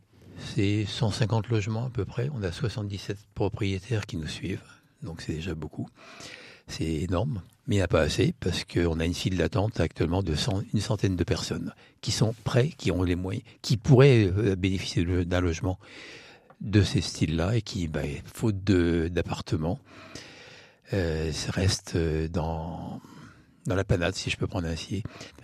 C'est 0.55 0.85
150 0.87 1.49
logements 1.49 1.87
à 1.87 1.91
peu 1.91 2.05
près. 2.05 2.31
On 2.35 2.43
a 2.43 2.53
77 2.53 3.19
propriétaires 3.35 4.07
qui 4.07 4.17
nous 4.17 4.29
suivent, 4.29 4.63
donc 5.03 5.21
c'est 5.21 5.35
déjà 5.35 5.55
beaucoup. 5.55 5.89
C'est 6.69 6.85
énorme, 6.85 7.43
mais 7.67 7.77
il 7.77 7.79
n'y 7.79 7.83
a 7.83 7.89
pas 7.89 8.03
assez 8.03 8.35
parce 8.39 8.65
qu'on 8.65 9.01
a 9.01 9.05
une 9.05 9.15
file 9.15 9.37
d'attente 9.37 9.81
actuellement 9.81 10.23
de 10.23 10.35
une 10.75 10.81
centaine 10.81 11.17
de 11.17 11.25
personnes 11.25 11.73
qui 12.03 12.13
sont 12.13 12.35
prêts, 12.45 12.69
qui 12.77 12.91
ont 12.93 13.03
les 13.03 13.17
moyens, 13.17 13.45
qui 13.63 13.77
pourraient 13.77 14.27
euh, 14.27 14.55
bénéficier 14.55 15.05
d'un 15.25 15.41
logement 15.41 15.79
de 16.61 16.83
ces 16.83 17.01
styles-là 17.01 17.57
et 17.57 17.63
qui, 17.63 17.89
bah, 17.89 18.01
faute 18.25 18.63
d'appartements, 18.65 19.79
euh, 20.93 21.31
reste 21.51 21.95
euh, 21.97 22.29
dans, 22.29 23.01
dans 23.67 23.75
la 23.75 23.85
panade, 23.85 24.15
si 24.15 24.31
je 24.31 24.37
peux 24.37 24.47
prendre 24.47 24.67
ainsi. 24.67 25.03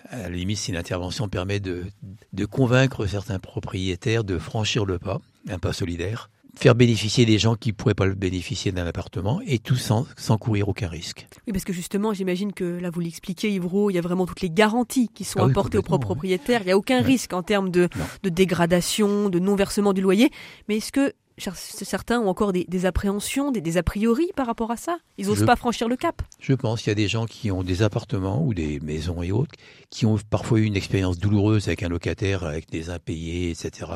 À 0.08 0.18
la 0.18 0.28
limite, 0.30 0.58
si 0.58 0.72
l'intervention 0.72 1.28
permet 1.28 1.60
de, 1.60 1.84
de 2.32 2.44
convaincre 2.44 3.06
certains 3.06 3.38
propriétaires 3.38 4.24
de 4.24 4.38
franchir 4.38 4.84
le 4.84 4.98
pas, 4.98 5.20
un 5.48 5.58
pas 5.58 5.72
solidaire, 5.72 6.30
faire 6.56 6.74
bénéficier 6.74 7.26
des 7.26 7.38
gens 7.38 7.54
qui 7.54 7.70
ne 7.70 7.74
pourraient 7.74 7.94
pas 7.94 8.06
le 8.06 8.14
bénéficier 8.14 8.72
d'un 8.72 8.86
appartement 8.86 9.40
et 9.46 9.58
tout 9.58 9.76
sans, 9.76 10.06
sans, 10.16 10.38
courir 10.38 10.68
aucun 10.68 10.88
risque. 10.88 11.26
Oui, 11.46 11.52
parce 11.52 11.64
que 11.64 11.72
justement, 11.72 12.12
j'imagine 12.12 12.52
que 12.52 12.64
là, 12.64 12.90
vous 12.90 13.00
l'expliquez, 13.00 13.52
Yvro, 13.52 13.90
il 13.90 13.94
y 13.94 13.98
a 13.98 14.02
vraiment 14.02 14.26
toutes 14.26 14.40
les 14.40 14.50
garanties 14.50 15.08
qui 15.12 15.24
sont 15.24 15.40
ah 15.40 15.46
apportées 15.46 15.78
aux 15.78 15.82
propriétaires. 15.82 16.62
Il 16.62 16.66
n'y 16.66 16.72
a 16.72 16.76
aucun 16.76 17.00
risque 17.00 17.32
en 17.32 17.42
termes 17.42 17.70
de, 17.70 17.88
de 18.22 18.28
dégradation, 18.28 19.28
de 19.28 19.38
non-versement 19.38 19.92
du 19.92 20.00
loyer. 20.00 20.30
Mais 20.68 20.76
est-ce 20.78 20.92
que 20.92 21.12
certains 21.38 22.20
ont 22.20 22.28
encore 22.28 22.52
des, 22.52 22.86
appréhensions, 22.86 23.50
des, 23.50 23.76
a 23.76 23.82
priori 23.82 24.30
par 24.36 24.46
rapport 24.46 24.70
à 24.70 24.76
ça 24.76 24.98
Ils 25.18 25.26
n'osent 25.26 25.44
pas 25.44 25.56
franchir 25.56 25.88
le 25.88 25.96
cap 25.96 26.22
Je 26.38 26.54
pense 26.54 26.82
qu'il 26.82 26.90
y 26.90 26.92
a 26.92 26.96
des 26.96 27.08
gens 27.08 27.26
qui 27.26 27.50
ont 27.50 27.62
des 27.62 27.82
appartements 27.82 28.44
ou 28.44 28.54
des 28.54 28.80
maisons 28.80 29.22
et 29.22 29.32
autres, 29.32 29.54
qui 29.90 30.06
ont 30.06 30.18
parfois 30.30 30.58
eu 30.58 30.64
une 30.64 30.76
expérience 30.76 31.18
douloureuse 31.18 31.68
avec 31.68 31.82
un 31.82 31.88
locataire, 31.88 32.44
avec 32.44 32.70
des 32.70 32.90
impayés, 32.90 33.50
etc., 33.50 33.90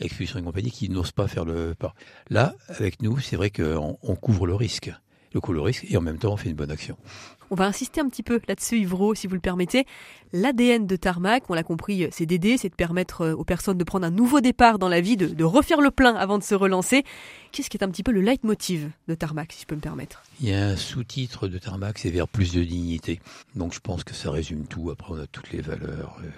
expulsion 0.00 0.38
et 0.38 0.42
compagnie, 0.42 0.70
qui 0.70 0.88
n'osent 0.88 1.12
pas 1.12 1.28
faire 1.28 1.44
le 1.44 1.74
pas. 1.74 1.94
Là, 2.28 2.54
avec 2.68 3.02
nous, 3.02 3.18
c'est 3.18 3.36
vrai 3.36 3.50
qu'on 3.50 3.98
on 4.02 4.16
couvre 4.16 4.46
le 4.46 4.54
risque. 4.54 4.92
Le 5.32 5.40
couvre 5.40 5.54
le 5.54 5.62
risque 5.62 5.86
et 5.88 5.96
en 5.96 6.00
même 6.00 6.18
temps, 6.18 6.32
on 6.32 6.36
fait 6.36 6.50
une 6.50 6.56
bonne 6.56 6.70
action. 6.70 6.96
On 7.50 7.54
va 7.54 7.66
insister 7.66 8.00
un 8.00 8.08
petit 8.08 8.22
peu 8.22 8.40
là-dessus, 8.48 8.78
Yvro, 8.78 9.14
si 9.14 9.26
vous 9.26 9.34
le 9.34 9.40
permettez. 9.40 9.86
L'ADN 10.32 10.86
de 10.86 10.96
Tarmac, 10.96 11.48
on 11.48 11.54
l'a 11.54 11.62
compris, 11.62 12.08
c'est 12.10 12.26
d'aider, 12.26 12.56
c'est 12.58 12.68
de 12.68 12.74
permettre 12.74 13.22
euh, 13.22 13.34
aux 13.34 13.44
personnes 13.44 13.78
de 13.78 13.84
prendre 13.84 14.06
un 14.06 14.10
nouveau 14.10 14.40
départ 14.40 14.78
dans 14.78 14.88
la 14.88 15.00
vie, 15.00 15.16
de, 15.16 15.44
refaire 15.44 15.80
le 15.80 15.90
plein 15.90 16.14
avant 16.16 16.38
de 16.38 16.42
se 16.42 16.54
relancer. 16.54 17.04
Qu'est-ce 17.52 17.70
qui 17.70 17.76
est 17.76 17.84
un 17.84 17.90
petit 17.90 18.02
peu 18.02 18.12
le 18.12 18.20
leitmotiv 18.20 18.90
de 19.08 19.14
Tarmac, 19.14 19.52
si 19.52 19.62
je 19.62 19.66
peux 19.66 19.76
me 19.76 19.80
permettre? 19.80 20.22
Il 20.40 20.48
y 20.48 20.52
a 20.52 20.68
un 20.68 20.76
sous-titre 20.76 21.46
de 21.48 21.58
Tarmac, 21.58 21.98
c'est 21.98 22.10
vers 22.10 22.28
plus 22.28 22.52
de 22.52 22.64
dignité. 22.64 23.20
Donc 23.54 23.74
je 23.74 23.80
pense 23.80 24.02
que 24.04 24.14
ça 24.14 24.30
résume 24.30 24.66
tout. 24.66 24.90
Après, 24.90 25.12
on 25.12 25.18
a 25.18 25.26
toutes 25.26 25.52
les 25.52 25.60
valeurs 25.60 26.18
euh, 26.22 26.28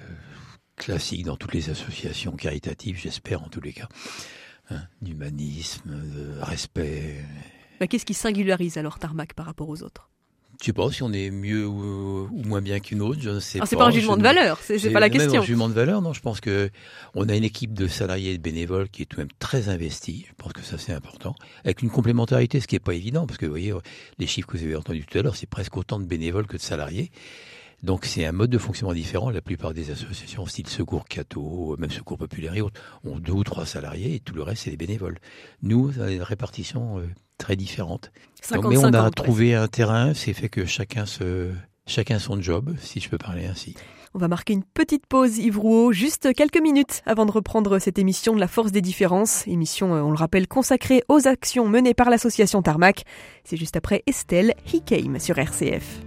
classiques 0.76 1.25
dans 1.25 1.36
toutes 1.36 1.54
les 1.54 1.70
associations 1.70 2.32
caritatives, 2.32 2.98
j'espère 2.98 3.42
en 3.42 3.48
tous 3.48 3.60
les 3.60 3.72
cas. 3.72 3.88
Hein, 4.70 4.82
d'humanisme, 5.00 5.90
de 5.90 6.40
respect. 6.40 7.25
Bah, 7.78 7.86
qu'est-ce 7.86 8.04
qui 8.04 8.14
singularise 8.14 8.78
alors 8.78 8.98
Tarmac 8.98 9.32
par 9.34 9.46
rapport 9.46 9.68
aux 9.68 9.82
autres? 9.84 10.10
Je 10.60 10.66
sais 10.66 10.72
pas 10.72 10.90
si 10.90 11.02
on 11.02 11.12
est 11.12 11.30
mieux 11.30 11.66
ou, 11.66 12.28
moins 12.44 12.60
bien 12.60 12.80
qu'une 12.80 13.02
autre, 13.02 13.20
je 13.20 13.30
ne 13.30 13.40
sais 13.40 13.58
pas. 13.58 13.66
C'est 13.66 13.76
pas 13.76 13.86
un 13.86 13.90
jugement 13.90 14.16
de 14.16 14.22
valeur, 14.22 14.58
c'est 14.62 14.90
pas 14.90 15.00
la 15.00 15.10
question. 15.10 15.42
un 15.42 15.44
jugement 15.44 15.68
de 15.68 15.75
valeur, 15.75 16.02
non. 16.02 16.12
Je 16.12 16.20
pense 16.20 16.40
que 16.40 16.70
on 17.14 17.28
a 17.28 17.36
une 17.36 17.44
équipe 17.44 17.75
de 17.75 17.86
salariés 17.86 18.32
et 18.32 18.38
de 18.38 18.42
bénévoles 18.42 18.88
qui 18.88 19.02
est 19.02 19.06
tout 19.06 19.16
de 19.16 19.22
même 19.22 19.32
très 19.38 19.68
investie. 19.68 20.26
Je 20.28 20.34
pense 20.36 20.52
que 20.52 20.62
ça 20.62 20.78
c'est 20.78 20.92
important, 20.92 21.34
avec 21.64 21.82
une 21.82 21.90
complémentarité, 21.90 22.60
ce 22.60 22.66
qui 22.66 22.76
est 22.76 22.80
pas 22.80 22.94
évident, 22.94 23.26
parce 23.26 23.38
que 23.38 23.46
vous 23.46 23.52
voyez 23.52 23.72
les 24.18 24.26
chiffres 24.26 24.48
que 24.48 24.56
vous 24.56 24.64
avez 24.64 24.76
entendus 24.76 25.04
tout 25.04 25.18
à 25.18 25.22
l'heure, 25.22 25.36
c'est 25.36 25.48
presque 25.48 25.76
autant 25.76 25.98
de 25.98 26.04
bénévoles 26.04 26.46
que 26.46 26.56
de 26.56 26.62
salariés. 26.62 27.10
Donc 27.83 28.04
c'est 28.04 28.25
un 28.25 28.33
mode 28.33 28.50
de 28.50 28.59
fonctionnement 28.59 28.95
différent. 28.95 29.30
La 29.30 29.40
plupart 29.40 29.75
des 29.75 29.90
associations, 29.90 30.47
style 30.47 30.68
Secours 30.68 31.04
Cato, 31.04 31.76
même 31.78 31.90
Secours 31.90 32.18
Populaire 32.18 32.54
et 32.54 32.61
autres, 32.61 32.80
ont 33.04 33.18
deux 33.18 33.33
ou 33.33 33.45
trois 33.45 33.66
salariés 33.66 34.14
et 34.14 34.21
tout 34.21 34.35
le 34.35 34.42
reste 34.42 34.64
c'est 34.64 34.71
des 34.71 34.76
bénévoles. 34.76 35.18
Nous, 35.62 35.92
on 35.99 36.02
a 36.02 36.11
une 36.11 36.23
répartition 36.23 36.99
euh, 36.99 37.06
très 37.38 37.56
différente. 37.56 38.11
mais 38.50 38.78
on 38.78 38.92
a 38.92 39.11
trouvé 39.11 39.54
un 39.54 39.68
terrain, 39.68 40.14
c'est 40.14 40.33
fait 40.33 40.49
que 40.49 40.64
chacun 40.64 41.06
se, 41.06 41.50
chacun 41.87 42.18
son 42.18 42.40
job, 42.40 42.75
si 42.80 43.00
je 43.00 43.09
peux 43.09 43.18
parler 43.18 43.47
ainsi. 43.47 43.75
On 44.14 44.18
va 44.18 44.28
marquer 44.28 44.54
une 44.54 44.64
petite 44.64 45.06
pause, 45.06 45.37
Yves 45.37 45.59
Rouault, 45.59 45.92
juste 45.92 46.33
quelques 46.33 46.61
minutes 46.61 47.02
avant 47.04 47.26
de 47.26 47.30
reprendre 47.33 47.78
cette 47.78 47.99
émission 47.99 48.35
de 48.35 48.40
La 48.40 48.49
Force 48.49 48.73
des 48.73 48.80
Différences, 48.80 49.47
émission, 49.47 49.95
euh, 49.95 50.00
on 50.00 50.11
le 50.11 50.16
rappelle, 50.16 50.49
consacrée 50.49 51.02
aux 51.09 51.28
actions 51.28 51.68
menées 51.68 51.95
par 51.95 52.09
l'association 52.09 52.62
Tarmac. 52.62 53.04
C'est 53.45 53.59
juste 53.59 53.76
après 53.76 54.02
Estelle, 54.06 54.54
He 54.73 54.83
Came 54.83 55.18
sur 55.18 55.38
RCF. 55.38 56.05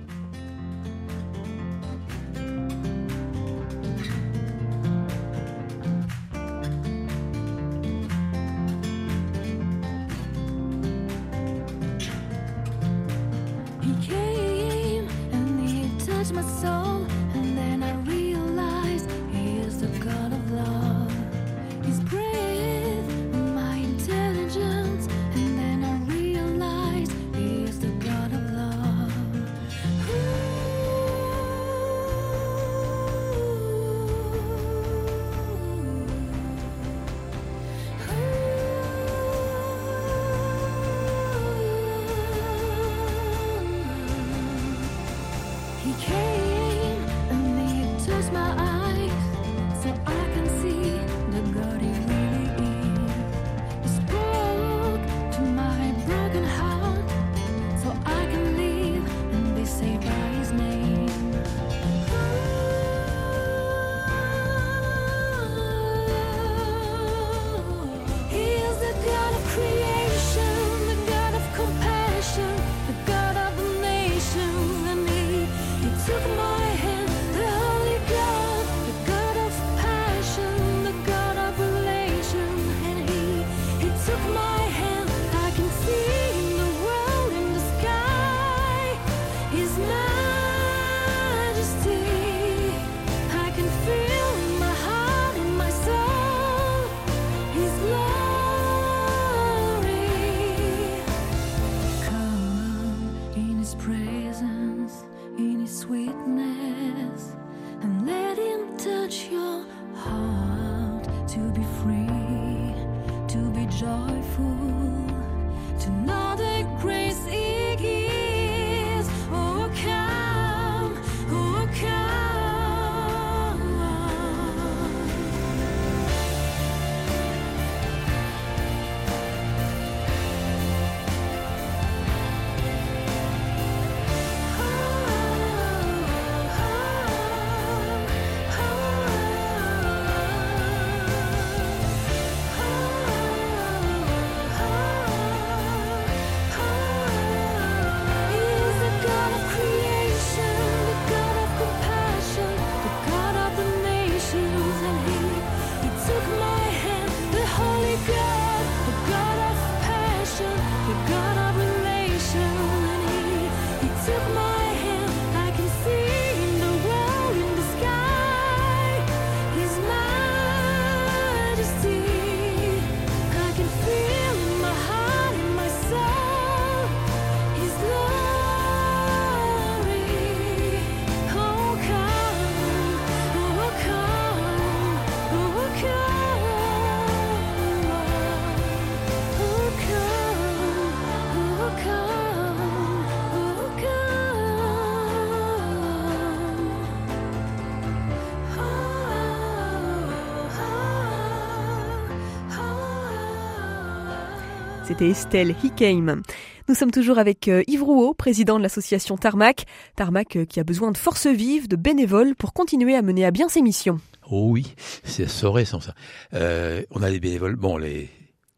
C'était 204.89 205.09
Estelle 205.09 205.55
Hickheim. 205.63 206.23
Nous 206.67 206.73
sommes 206.73 206.89
toujours 206.89 207.19
avec 207.19 207.47
euh, 207.47 207.61
Yves 207.67 207.83
Rouault, 207.83 208.15
président 208.15 208.57
de 208.57 208.63
l'association 208.63 209.17
Tarmac. 209.17 209.67
Tarmac 209.95 210.35
euh, 210.35 210.45
qui 210.45 210.59
a 210.59 210.63
besoin 210.63 210.91
de 210.91 210.97
forces 210.97 211.27
vives, 211.27 211.67
de 211.67 211.75
bénévoles 211.75 212.33
pour 212.33 212.53
continuer 212.53 212.95
à 212.95 213.03
mener 213.03 213.23
à 213.23 213.29
bien 213.29 213.49
ses 213.49 213.61
missions. 213.61 213.99
Oh 214.31 214.47
oui, 214.49 214.73
c'est 215.03 215.29
saurait 215.29 215.65
sans 215.65 215.79
ça. 215.79 215.93
Euh, 216.33 216.81
on 216.89 217.03
a 217.03 217.11
des 217.11 217.19
bénévoles. 217.19 217.55
Bon, 217.55 217.79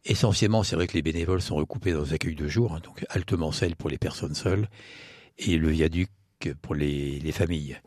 essentiellement, 0.05 0.63
c'est 0.63 0.77
vrai 0.77 0.87
que 0.87 0.93
les 0.93 1.01
bénévoles 1.01 1.41
sont 1.41 1.55
recoupés 1.55 1.91
dans 1.91 2.03
les 2.03 2.13
accueils 2.13 2.35
de 2.35 2.47
jour, 2.47 2.75
hein, 2.75 2.79
donc 2.81 3.05
Altement-Celle 3.09 3.75
pour 3.75 3.89
les 3.89 3.97
personnes 3.97 4.33
seules 4.33 4.69
et 5.37 5.57
le 5.57 5.67
viaduc 5.67 6.09
pour 6.61 6.75
les, 6.75 7.19
les 7.19 7.31
familles. 7.33 7.77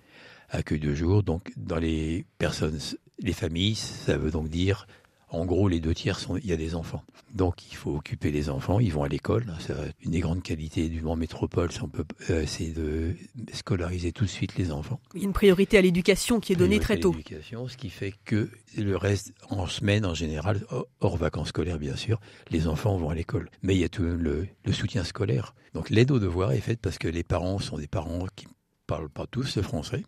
Accueil 0.51 0.81
de 0.81 0.95
jour, 0.95 1.23
donc 1.23 1.51
dans 1.57 1.79
les 1.79 2.27
personnes, 2.37 2.79
les 3.21 3.33
familles, 3.33 3.77
ça 3.77 4.19
veut 4.19 4.31
donc 4.31 4.51
dire 4.51 4.87
en 5.35 5.45
gros, 5.45 5.69
les 5.69 5.81
deux 5.81 5.95
tiers 5.95 6.19
sont, 6.19 6.37
il 6.37 6.47
y 6.47 6.53
a 6.53 6.57
des 6.57 6.75
enfants. 6.75 7.03
Donc, 7.35 7.71
il 7.71 7.75
faut 7.75 7.97
occuper 7.97 8.31
les 8.31 8.49
enfants. 8.49 8.81
Ils 8.81 8.93
vont 8.93 9.03
à 9.03 9.09
l'école. 9.09 9.47
Une 10.03 10.13
des 10.13 10.21
grandes 10.21 10.43
qualités 10.43 10.89
du 10.89 11.01
Mans 11.01 11.17
Métropole, 11.17 11.71
euh, 12.31 12.45
c'est 12.47 12.73
de 12.73 13.17
scolariser 13.53 14.13
tout 14.13 14.25
de 14.25 14.31
suite 14.31 14.57
les 14.57 14.71
enfants. 14.71 15.01
Il 15.15 15.21
y 15.21 15.25
a 15.25 15.27
une 15.27 15.33
priorité 15.33 15.77
à 15.79 15.83
l'éducation 15.83 16.41
qui 16.41 16.53
est 16.53 16.57
donnée 16.57 16.79
très 16.79 16.99
tôt. 16.99 17.11
L'éducation, 17.11 17.69
ce 17.69 17.77
qui 17.77 17.91
fait 17.91 18.15
que 18.25 18.51
le 18.77 18.97
reste, 18.97 19.35
en 19.51 19.67
semaine 19.67 20.07
en 20.07 20.15
général, 20.15 20.65
hors 21.01 21.17
vacances 21.17 21.49
scolaires 21.49 21.79
bien 21.79 21.97
sûr, 21.97 22.21
les 22.51 22.69
enfants 22.69 22.97
vont 22.97 23.11
à 23.11 23.15
l'école. 23.15 23.51
Mais 23.63 23.75
il 23.75 23.81
y 23.81 23.85
a 23.85 23.89
tout 23.89 24.03
de 24.03 24.09
même 24.09 24.23
le, 24.23 24.47
le 24.65 24.73
soutien 24.73 25.05
scolaire. 25.05 25.55
Donc, 25.75 25.91
l'aide 25.91 26.13
aux 26.13 26.21
devoirs 26.21 26.53
est 26.53 26.61
faite 26.61 26.81
parce 26.81 26.99
que 26.99 27.09
les 27.09 27.25
parents 27.25 27.59
sont 27.59 27.79
des 27.79 27.89
parents 27.89 28.27
qui 28.37 28.47
ne 28.47 28.53
parlent 28.87 29.11
pas 29.11 29.27
tous 29.27 29.57
le 29.57 29.63
français. 29.63 30.05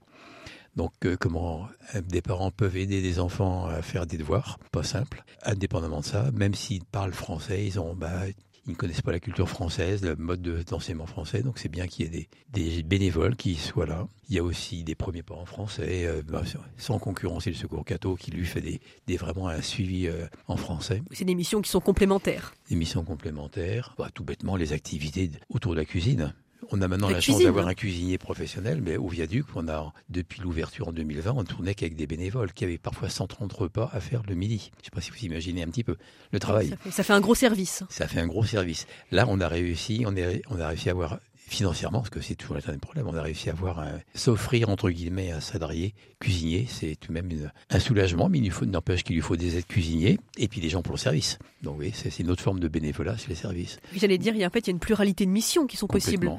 Donc, 0.76 0.92
euh, 1.04 1.16
comment 1.18 1.68
euh, 1.94 2.02
des 2.02 2.22
parents 2.22 2.50
peuvent 2.50 2.76
aider 2.76 3.00
des 3.00 3.18
enfants 3.18 3.66
à 3.66 3.82
faire 3.82 4.06
des 4.06 4.18
devoirs, 4.18 4.58
pas 4.72 4.82
simple. 4.82 5.24
Indépendamment 5.42 6.00
de 6.00 6.04
ça, 6.04 6.30
même 6.32 6.54
s'ils 6.54 6.84
parlent 6.84 7.14
français, 7.14 7.66
ils 7.66 7.80
ont, 7.80 7.94
bah, 7.94 8.28
ils 8.66 8.72
ne 8.72 8.76
connaissent 8.76 9.00
pas 9.00 9.12
la 9.12 9.20
culture 9.20 9.48
française, 9.48 10.04
le 10.04 10.16
mode 10.16 10.42
d'enseignement 10.42 11.06
français, 11.06 11.42
donc 11.42 11.58
c'est 11.58 11.68
bien 11.68 11.86
qu'il 11.86 12.12
y 12.12 12.18
ait 12.18 12.28
des, 12.52 12.82
bénévoles 12.82 13.36
qui 13.36 13.54
soient 13.54 13.86
là. 13.86 14.06
Il 14.28 14.34
y 14.34 14.38
a 14.38 14.42
aussi 14.42 14.84
des 14.84 14.94
premiers 14.94 15.22
parents 15.22 15.46
français, 15.46 16.04
euh, 16.04 16.22
bah, 16.26 16.42
sans 16.76 16.98
concurrencer 16.98 17.50
le 17.50 17.56
Secours 17.56 17.84
Cato, 17.84 18.16
qui 18.16 18.30
lui 18.30 18.44
fait 18.44 18.80
des, 19.06 19.16
vraiment 19.16 19.48
un 19.48 19.62
suivi 19.62 20.10
en 20.46 20.56
français. 20.56 21.02
C'est 21.12 21.24
des 21.24 21.34
missions 21.34 21.62
qui 21.62 21.70
sont 21.70 21.80
complémentaires. 21.80 22.54
Des 22.68 22.76
missions 22.76 23.04
complémentaires, 23.04 23.94
bah, 23.96 24.10
tout 24.12 24.24
bêtement 24.24 24.56
les 24.56 24.74
activités 24.74 25.30
autour 25.48 25.72
de 25.72 25.78
la 25.78 25.84
cuisine. 25.86 26.34
On 26.72 26.80
a 26.80 26.88
maintenant 26.88 27.08
la, 27.08 27.20
chance 27.20 27.42
d'avoir 27.42 27.68
un 27.68 27.74
cuisinier 27.74 28.18
professionnel, 28.18 28.80
mais 28.82 28.96
au 28.96 29.08
viaduc, 29.08 29.46
on 29.54 29.68
a, 29.68 29.92
depuis 30.08 30.40
l'ouverture 30.40 30.88
en 30.88 30.92
2020, 30.92 31.32
on 31.36 31.44
tournait 31.44 31.74
qu'avec 31.74 31.96
des 31.96 32.06
bénévoles 32.06 32.52
qui 32.52 32.64
avaient 32.64 32.78
parfois 32.78 33.08
130 33.08 33.52
repas 33.52 33.90
à 33.92 34.00
faire 34.00 34.22
le 34.28 34.34
midi. 34.34 34.70
Je 34.76 34.80
ne 34.80 34.84
sais 34.84 34.90
pas 34.90 35.00
si 35.00 35.10
vous 35.10 35.24
imaginez 35.24 35.62
un 35.62 35.68
petit 35.68 35.84
peu 35.84 35.96
le 36.32 36.38
travail. 36.38 36.74
Ça 36.90 37.02
fait, 37.02 37.12
un 37.12 37.20
gros 37.20 37.34
service. 37.34 37.84
Ça 37.88 38.08
fait 38.08 38.20
un 38.20 38.26
gros 38.26 38.44
service. 38.44 38.86
Là, 39.10 39.26
on 39.28 39.40
a 39.40 39.48
réussi, 39.48 40.04
on, 40.06 40.14
on 40.50 40.60
a 40.60 40.68
réussi 40.68 40.88
à 40.88 40.92
avoir 40.92 41.18
financièrement, 41.46 42.00
parce 42.00 42.10
que 42.10 42.20
c'est 42.20 42.34
toujours 42.34 42.56
un 42.56 42.78
problème, 42.78 43.06
on 43.06 43.14
a 43.14 43.22
réussi 43.22 43.48
à 43.48 43.52
avoir 43.52 43.84
s'offrir 44.14 44.68
entre 44.68 44.90
guillemets 44.90 45.30
un 45.30 45.40
salarié 45.40 45.94
cuisinier, 46.20 46.66
c'est 46.68 46.96
tout 46.96 47.08
de 47.08 47.12
même 47.12 47.28
un 47.70 47.78
soulagement, 47.78 48.28
mais 48.28 48.38
il 48.38 48.52
n'empêche 48.70 49.04
qu'il 49.04 49.14
lui 49.14 49.22
faut 49.22 49.36
des 49.36 49.56
aides 49.56 49.66
cuisiniers 49.66 50.18
et 50.38 50.48
puis 50.48 50.60
des 50.60 50.68
gens 50.68 50.82
pour 50.82 50.94
le 50.94 50.98
service. 50.98 51.38
Donc 51.62 51.78
oui, 51.78 51.92
c'est 51.94 52.18
une 52.18 52.30
autre 52.30 52.42
forme 52.42 52.60
de 52.60 52.68
bénévolat, 52.68 53.16
c'est 53.18 53.28
les 53.28 53.34
services. 53.34 53.78
J'allais 53.94 54.18
dire, 54.18 54.34
il 54.34 54.40
y 54.40 54.44
a, 54.44 54.48
en 54.48 54.50
fait, 54.50 54.60
il 54.60 54.66
y 54.68 54.70
a 54.70 54.72
une 54.72 54.80
pluralité 54.80 55.24
de 55.24 55.30
missions 55.30 55.66
qui 55.66 55.76
sont 55.76 55.86
possibles. 55.86 56.30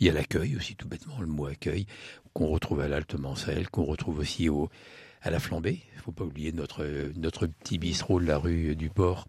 Il 0.00 0.06
y 0.06 0.10
a 0.10 0.12
l'accueil 0.12 0.56
aussi, 0.56 0.74
tout 0.74 0.88
bêtement, 0.88 1.20
le 1.20 1.26
mot 1.26 1.46
accueil, 1.46 1.86
qu'on 2.32 2.48
retrouve 2.48 2.80
à 2.80 2.88
l'Alte 2.88 3.14
Mancel, 3.14 3.68
qu'on 3.68 3.84
retrouve 3.84 4.18
aussi 4.18 4.48
au, 4.48 4.68
à 5.22 5.30
la 5.30 5.38
Flambée. 5.38 5.82
Il 5.92 5.98
ne 5.98 6.02
faut 6.02 6.12
pas 6.12 6.24
oublier 6.24 6.52
notre, 6.52 6.84
notre 7.16 7.46
petit 7.46 7.78
bistrot 7.78 8.18
de 8.18 8.26
la 8.26 8.38
rue 8.38 8.74
du 8.76 8.90
Port 8.90 9.26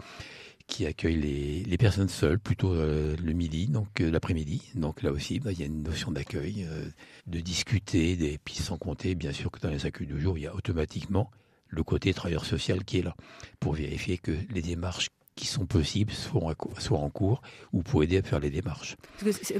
qui 0.67 0.85
accueille 0.85 1.63
les, 1.67 1.77
personnes 1.77 2.09
seules, 2.09 2.39
plutôt 2.39 2.73
euh, 2.73 3.15
le 3.23 3.33
midi, 3.33 3.67
donc 3.67 4.01
euh, 4.01 4.09
l'après-midi. 4.09 4.63
Donc 4.75 5.03
là 5.03 5.11
aussi, 5.11 5.39
bah, 5.39 5.51
il 5.51 5.59
y 5.59 5.63
a 5.63 5.65
une 5.65 5.83
notion 5.83 6.11
d'accueil, 6.11 6.65
euh, 6.69 6.85
de 7.27 7.39
discuter, 7.39 8.15
des, 8.15 8.37
puis 8.37 8.55
sans 8.55 8.77
compter, 8.77 9.15
bien 9.15 9.31
sûr 9.31 9.51
que 9.51 9.59
dans 9.59 9.69
les 9.69 9.85
accueils 9.85 10.07
de 10.07 10.17
jour, 10.17 10.37
il 10.37 10.41
y 10.41 10.47
a 10.47 10.55
automatiquement 10.55 11.29
le 11.67 11.83
côté 11.83 12.13
travailleur 12.13 12.45
social 12.45 12.83
qui 12.83 12.99
est 12.99 13.03
là, 13.03 13.15
pour 13.59 13.73
vérifier 13.73 14.17
que 14.17 14.31
les 14.49 14.61
démarches 14.61 15.09
qui 15.35 15.47
sont 15.47 15.65
possibles 15.65 16.13
soit 16.13 16.97
en 16.97 17.09
cours 17.09 17.41
ou 17.73 17.83
pour 17.83 18.03
aider 18.03 18.17
à 18.17 18.23
faire 18.23 18.39
les 18.39 18.49
démarches. 18.49 18.95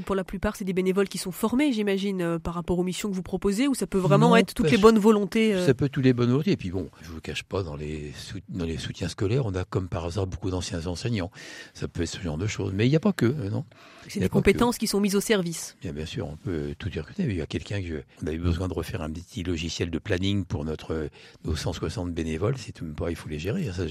pour 0.06 0.14
la 0.14 0.24
plupart, 0.24 0.56
c'est 0.56 0.64
des 0.64 0.72
bénévoles 0.72 1.08
qui 1.08 1.18
sont 1.18 1.32
formés, 1.32 1.72
j'imagine, 1.72 2.22
euh, 2.22 2.38
par 2.38 2.54
rapport 2.54 2.78
aux 2.78 2.82
missions 2.82 3.10
que 3.10 3.14
vous 3.14 3.22
proposez, 3.22 3.68
ou 3.68 3.74
ça 3.74 3.86
peut 3.86 3.98
vraiment 3.98 4.34
être 4.36 4.54
toutes 4.54 4.70
les 4.70 4.78
bonnes 4.78 4.98
volontés 4.98 5.54
euh 5.54 5.66
Ça 5.66 5.74
peut 5.74 5.84
être 5.84 5.92
toutes 5.92 6.04
les 6.04 6.14
bonnes 6.14 6.30
volontés. 6.30 6.52
Et 6.52 6.56
puis 6.56 6.70
bon, 6.70 6.88
je 7.02 7.08
ne 7.08 7.14
vous 7.14 7.20
cache 7.20 7.42
pas, 7.42 7.62
dans 7.62 7.76
les, 7.76 8.12
dans 8.48 8.64
les 8.64 8.78
soutiens 8.78 9.08
scolaires, 9.08 9.44
on 9.44 9.54
a 9.54 9.64
comme 9.64 9.88
par 9.88 10.06
hasard 10.06 10.26
beaucoup 10.26 10.50
d'anciens 10.50 10.86
enseignants. 10.86 11.30
Ça 11.74 11.88
peut 11.88 12.02
être 12.02 12.08
ce 12.08 12.20
genre 12.20 12.38
de 12.38 12.46
choses. 12.46 12.72
Mais 12.74 12.86
il 12.86 12.90
n'y 12.90 12.96
a 12.96 13.00
pas 13.00 13.12
que, 13.12 13.26
euh, 13.26 13.50
non 13.50 13.66
C'est 14.08 14.20
des 14.20 14.30
compétences 14.30 14.78
qui 14.78 14.86
sont 14.86 15.00
mises 15.00 15.14
au 15.14 15.20
service. 15.20 15.76
Bien, 15.82 15.92
bien 15.92 16.06
sûr, 16.06 16.26
on 16.26 16.36
peut 16.36 16.74
tout 16.78 16.88
dire. 16.88 17.06
Il 17.18 17.36
y 17.36 17.42
a 17.42 17.46
quelqu'un 17.46 17.82
que 17.82 18.02
on 18.22 18.26
avait 18.26 18.38
besoin 18.38 18.68
de 18.68 18.74
refaire 18.74 19.02
un 19.02 19.10
petit 19.10 19.42
logiciel 19.42 19.90
de 19.90 19.98
planning 19.98 20.46
pour 20.46 20.64
notre, 20.64 21.10
nos 21.44 21.54
160 21.54 22.14
bénévoles. 22.14 22.56
C'est 22.56 22.72
tout 22.72 22.84
même 22.86 22.94
pas, 22.94 23.10
il 23.10 23.16
faut 23.16 23.28
les 23.28 23.38
gérer. 23.38 23.64
Ça 23.72 23.84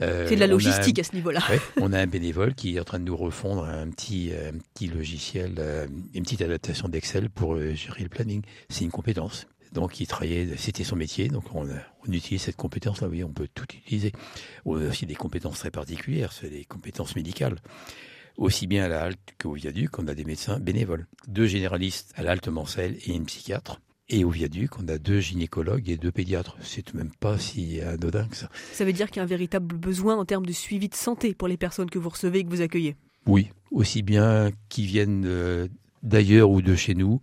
c'est 0.00 0.34
de 0.34 0.40
la 0.40 0.46
logistique 0.46 0.98
on 1.80 1.92
a 1.92 2.00
un 2.00 2.06
bénévole 2.06 2.54
qui 2.54 2.76
est 2.76 2.80
en 2.80 2.84
train 2.84 2.98
de 2.98 3.04
nous 3.04 3.16
refondre 3.16 3.64
un 3.64 3.88
petit, 3.88 4.32
petit 4.74 4.86
logiciel, 4.86 5.54
euh, 5.58 5.86
une 6.14 6.22
petite 6.22 6.42
adaptation 6.42 6.88
d'Excel 6.88 7.30
pour 7.30 7.54
euh, 7.54 7.74
gérer 7.74 8.02
le 8.02 8.08
planning. 8.08 8.42
C'est 8.68 8.84
une 8.84 8.90
compétence. 8.90 9.46
Donc, 9.72 10.00
il 10.00 10.06
travaillait, 10.06 10.56
c'était 10.56 10.84
son 10.84 10.96
métier. 10.96 11.28
Donc, 11.28 11.44
on, 11.54 11.66
utilise 12.10 12.42
cette 12.42 12.56
compétence-là. 12.56 13.08
Oui, 13.08 13.22
on 13.22 13.32
peut 13.32 13.48
tout 13.52 13.66
utiliser. 13.74 14.12
On 14.64 14.76
a 14.80 14.88
aussi 14.88 15.06
des 15.06 15.14
compétences 15.14 15.60
très 15.60 15.70
particulières. 15.70 16.32
C'est 16.32 16.50
des 16.50 16.64
compétences 16.64 17.14
médicales. 17.14 17.56
Aussi 18.36 18.66
bien 18.66 18.84
à 18.84 18.88
la 18.88 19.02
halte 19.02 19.34
qu'au 19.40 19.52
viaduc, 19.52 19.98
on 19.98 20.08
a 20.08 20.14
des 20.14 20.24
médecins 20.24 20.58
bénévoles. 20.58 21.06
Deux 21.28 21.46
généralistes 21.46 22.12
à 22.16 22.22
la 22.22 22.32
halte 22.32 22.48
et 22.48 23.12
une 23.12 23.26
psychiatre. 23.26 23.80
Et 24.12 24.24
au 24.24 24.30
viaduc, 24.30 24.76
on 24.80 24.88
a 24.88 24.98
deux 24.98 25.20
gynécologues 25.20 25.88
et 25.88 25.96
deux 25.96 26.10
pédiatres. 26.10 26.56
C'est 26.62 26.92
même 26.94 27.12
pas 27.20 27.38
si 27.38 27.80
anodin 27.80 28.26
que 28.26 28.36
ça. 28.36 28.50
Ça 28.72 28.84
veut 28.84 28.92
dire 28.92 29.06
qu'il 29.08 29.18
y 29.18 29.20
a 29.20 29.22
un 29.22 29.26
véritable 29.26 29.76
besoin 29.76 30.16
en 30.16 30.24
termes 30.24 30.44
de 30.44 30.52
suivi 30.52 30.88
de 30.88 30.96
santé 30.96 31.32
pour 31.32 31.46
les 31.46 31.56
personnes 31.56 31.88
que 31.88 31.98
vous 31.98 32.08
recevez 32.08 32.40
et 32.40 32.44
que 32.44 32.50
vous 32.50 32.60
accueillez 32.60 32.96
Oui, 33.26 33.50
aussi 33.70 34.02
bien 34.02 34.50
qu'ils 34.68 34.86
viennent 34.86 35.24
euh, 35.26 35.68
d'ailleurs 36.02 36.50
ou 36.50 36.60
de 36.60 36.74
chez 36.74 36.96
nous. 36.96 37.20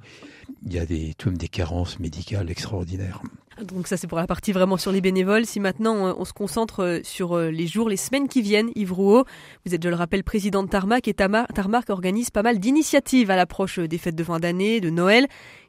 Il 0.66 0.74
y 0.74 0.80
a 0.80 0.86
des, 0.86 1.14
tout 1.18 1.28
même 1.28 1.38
des 1.38 1.50
carences 1.50 2.00
médicales 2.00 2.50
extraordinaires. 2.50 3.22
Donc 3.64 3.88
ça 3.88 3.98
c'est 3.98 4.08
pour 4.08 4.20
la 4.20 4.28
partie 4.28 4.52
vraiment 4.52 4.78
sur 4.78 4.92
les 4.92 5.02
bénévoles. 5.02 5.46
Si 5.46 5.60
maintenant 5.60 6.16
on 6.18 6.26
se 6.26 6.34
concentre 6.34 7.02
sur 7.04 7.38
les 7.38 7.68
jours, 7.68 7.90
les 7.90 7.98
semaines 7.98 8.28
qui 8.28 8.42
viennent, 8.42 8.70
Yves 8.76 8.94
Rouault, 8.94 9.26
vous 9.66 9.74
êtes 9.74 9.84
je 9.84 9.90
le 9.90 9.96
rappelle 9.96 10.24
président 10.24 10.64
de 10.64 10.70
Tarmac 10.70 11.08
et 11.08 11.14
Tarmac 11.14 11.90
organise 11.90 12.30
pas 12.30 12.44
mal 12.44 12.60
d'initiatives 12.60 13.32
à 13.32 13.36
l'approche 13.36 13.80
des 13.80 13.98
fêtes 13.98 14.16
de 14.16 14.24
fin 14.24 14.40
d'année, 14.40 14.82
de 14.82 14.90
Noël. 14.90 15.28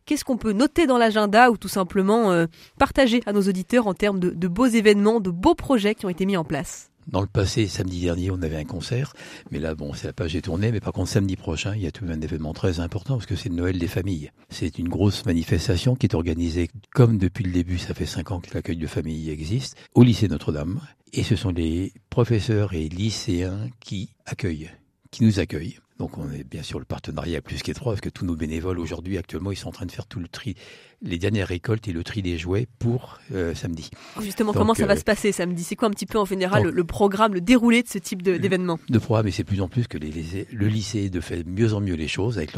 Qu'est-ce 0.09 0.25
qu'on 0.25 0.39
peut 0.39 0.53
noter 0.53 0.87
dans 0.87 0.97
l'agenda 0.97 1.51
ou 1.51 1.57
tout 1.57 1.69
simplement 1.69 2.33
euh, 2.33 2.47
partager 2.79 3.21
à 3.27 3.33
nos 3.35 3.43
auditeurs 3.43 3.87
en 3.87 3.93
termes 3.93 4.19
de, 4.19 4.49
beaux 4.49 4.67
événements, 4.67 5.21
de 5.21 5.31
beaux 5.31 5.55
projets 5.55 5.95
qui 5.95 6.07
ont 6.07 6.09
été 6.09 6.25
mis 6.25 6.37
en 6.37 6.45
place? 6.45 6.88
Dans 7.09 7.21
le 7.21 7.27
passé, 7.27 7.67
samedi 7.67 8.03
dernier, 8.03 8.31
on 8.31 8.43
avait 8.43 8.57
un 8.57 8.65
concert, 8.65 9.15
mais 9.51 9.59
là, 9.59 9.75
bon, 9.75 9.95
c'est 9.95 10.07
la 10.07 10.13
page 10.13 10.37
est 10.37 10.43
tournée. 10.43 10.71
Mais 10.71 10.81
par 10.81 10.93
contre, 10.93 11.11
samedi 11.11 11.37
prochain, 11.37 11.75
il 11.75 11.83
y 11.83 11.87
a 11.87 11.91
tout 11.91 12.05
un 12.09 12.21
événement 12.21 12.53
très 12.53 12.81
important 12.81 13.15
parce 13.15 13.27
que 13.27 13.37
c'est 13.37 13.49
Noël 13.49 13.79
des 13.79 13.89
familles. 13.89 14.31
C'est 14.51 14.79
une 14.79 14.89
grosse 14.89 15.25
manifestation 15.25 15.97
qui 15.97 16.07
est 16.07 16.15
organisée 16.15 16.71
comme 16.93 17.19
depuis 17.19 17.45
le 17.45 17.53
début, 17.53 17.79
ça 17.79 17.95
fait 17.95 18.07
cinq 18.07 18.31
ans 18.31 18.41
que 18.41 18.53
l'accueil 18.55 18.77
de 18.77 18.87
famille 18.87 19.31
existe, 19.31 19.77
au 19.95 20.03
lycée 20.03 20.29
Notre-Dame. 20.29 20.81
Et 21.15 21.23
ce 21.23 21.37
sont 21.37 21.51
les 21.51 21.93
professeurs 22.11 22.75
et 22.75 22.89
lycéens 22.89 23.71
qui 23.81 24.11
accueillent, 24.27 24.71
qui 25.11 25.25
nous 25.25 25.41
accueillent. 25.41 25.79
Donc 25.99 26.17
on 26.17 26.31
est 26.31 26.45
bien 26.45 26.63
sûr 26.63 26.79
le 26.79 26.85
partenariat 26.85 27.41
plus 27.41 27.63
qu'étroit 27.63 27.93
parce 27.93 28.01
que 28.01 28.09
tous 28.09 28.25
nos 28.25 28.37
bénévoles 28.37 28.79
aujourd'hui 28.79 29.19
actuellement 29.19 29.51
ils 29.51 29.57
sont 29.57 29.69
en 29.69 29.73
train 29.73 29.87
de 29.87 29.91
faire 29.91 30.07
tout 30.07 30.21
le 30.21 30.29
tri 30.29 30.55
les 31.03 31.19
dernières 31.19 31.49
récoltes 31.49 31.87
et 31.89 31.93
le 31.93 32.03
tri 32.03 32.23
des 32.23 32.39
jouets 32.39 32.67
pour 32.79 33.19
euh, 33.33 33.55
samedi. 33.55 33.91
Justement, 34.21 34.53
comment 34.53 34.75
ça 34.75 34.87
va 34.87 34.95
euh, 34.95 34.97
se 34.97 35.05
passer 35.05 35.33
samedi? 35.33 35.63
C'est 35.63 35.77
quoi 35.77 35.89
un 35.89 35.93
petit 35.93 36.07
peu 36.07 36.19
en 36.19 36.25
général 36.25 36.65
le, 36.65 36.85
programme, 36.85 37.35
le 37.35 37.41
déroulé 37.41 37.83
de 37.83 37.89
ce 37.89 37.99
type 37.99 38.23
d'événement? 38.23 38.79
De 38.89 38.99
programme, 38.99 39.29
et 39.29 39.31
c'est 39.31 39.45
plus 39.45 39.61
en 39.61 39.69
plus 39.69 39.87
que 39.87 39.99
les, 39.99 40.13
le 40.51 40.67
lycée 40.67 41.11
de 41.11 41.21
fait 41.21 41.47
mieux 41.47 41.75
en 41.75 41.81
mieux 41.81 41.95
les 41.95 42.09
choses 42.09 42.39
avec 42.39 42.53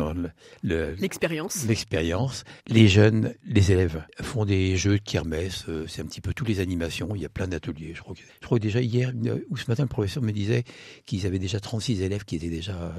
l'expérience. 0.63 1.67
L'expérience. 1.67 2.45
Les 2.67 2.89
jeunes, 2.89 3.35
les 3.45 3.73
élèves 3.73 4.05
font 4.21 4.45
des 4.45 4.77
jeux 4.77 4.99
de 4.99 5.03
kermesse, 5.03 5.67
euh, 5.69 5.87
c'est 5.87 6.03
un 6.03 6.07
petit 6.07 6.21
peu 6.21 6.33
toutes 6.33 6.49
les 6.49 6.61
animations, 6.61 7.15
il 7.15 7.23
y 7.23 7.27
a 7.27 7.31
plein 7.31 7.49
d'ateliers. 7.49 7.93
Je 7.95 8.01
crois, 8.01 8.15
que, 8.15 8.21
je 8.21 8.47
crois 8.47 8.59
déjà 8.59 8.81
hier 8.81 9.13
ou 9.51 9.57
ce 9.57 9.65
matin, 9.69 9.83
le 9.83 9.89
professeur 9.89 10.23
me 10.23 10.33
disait 10.33 10.65
qu'ils 11.07 11.27
avaient 11.27 11.39
déjà 11.39 11.61
36 11.61 12.03
élèves 12.03 12.25
qui 12.25 12.37
étaient 12.37 12.49
déjà 12.49 12.95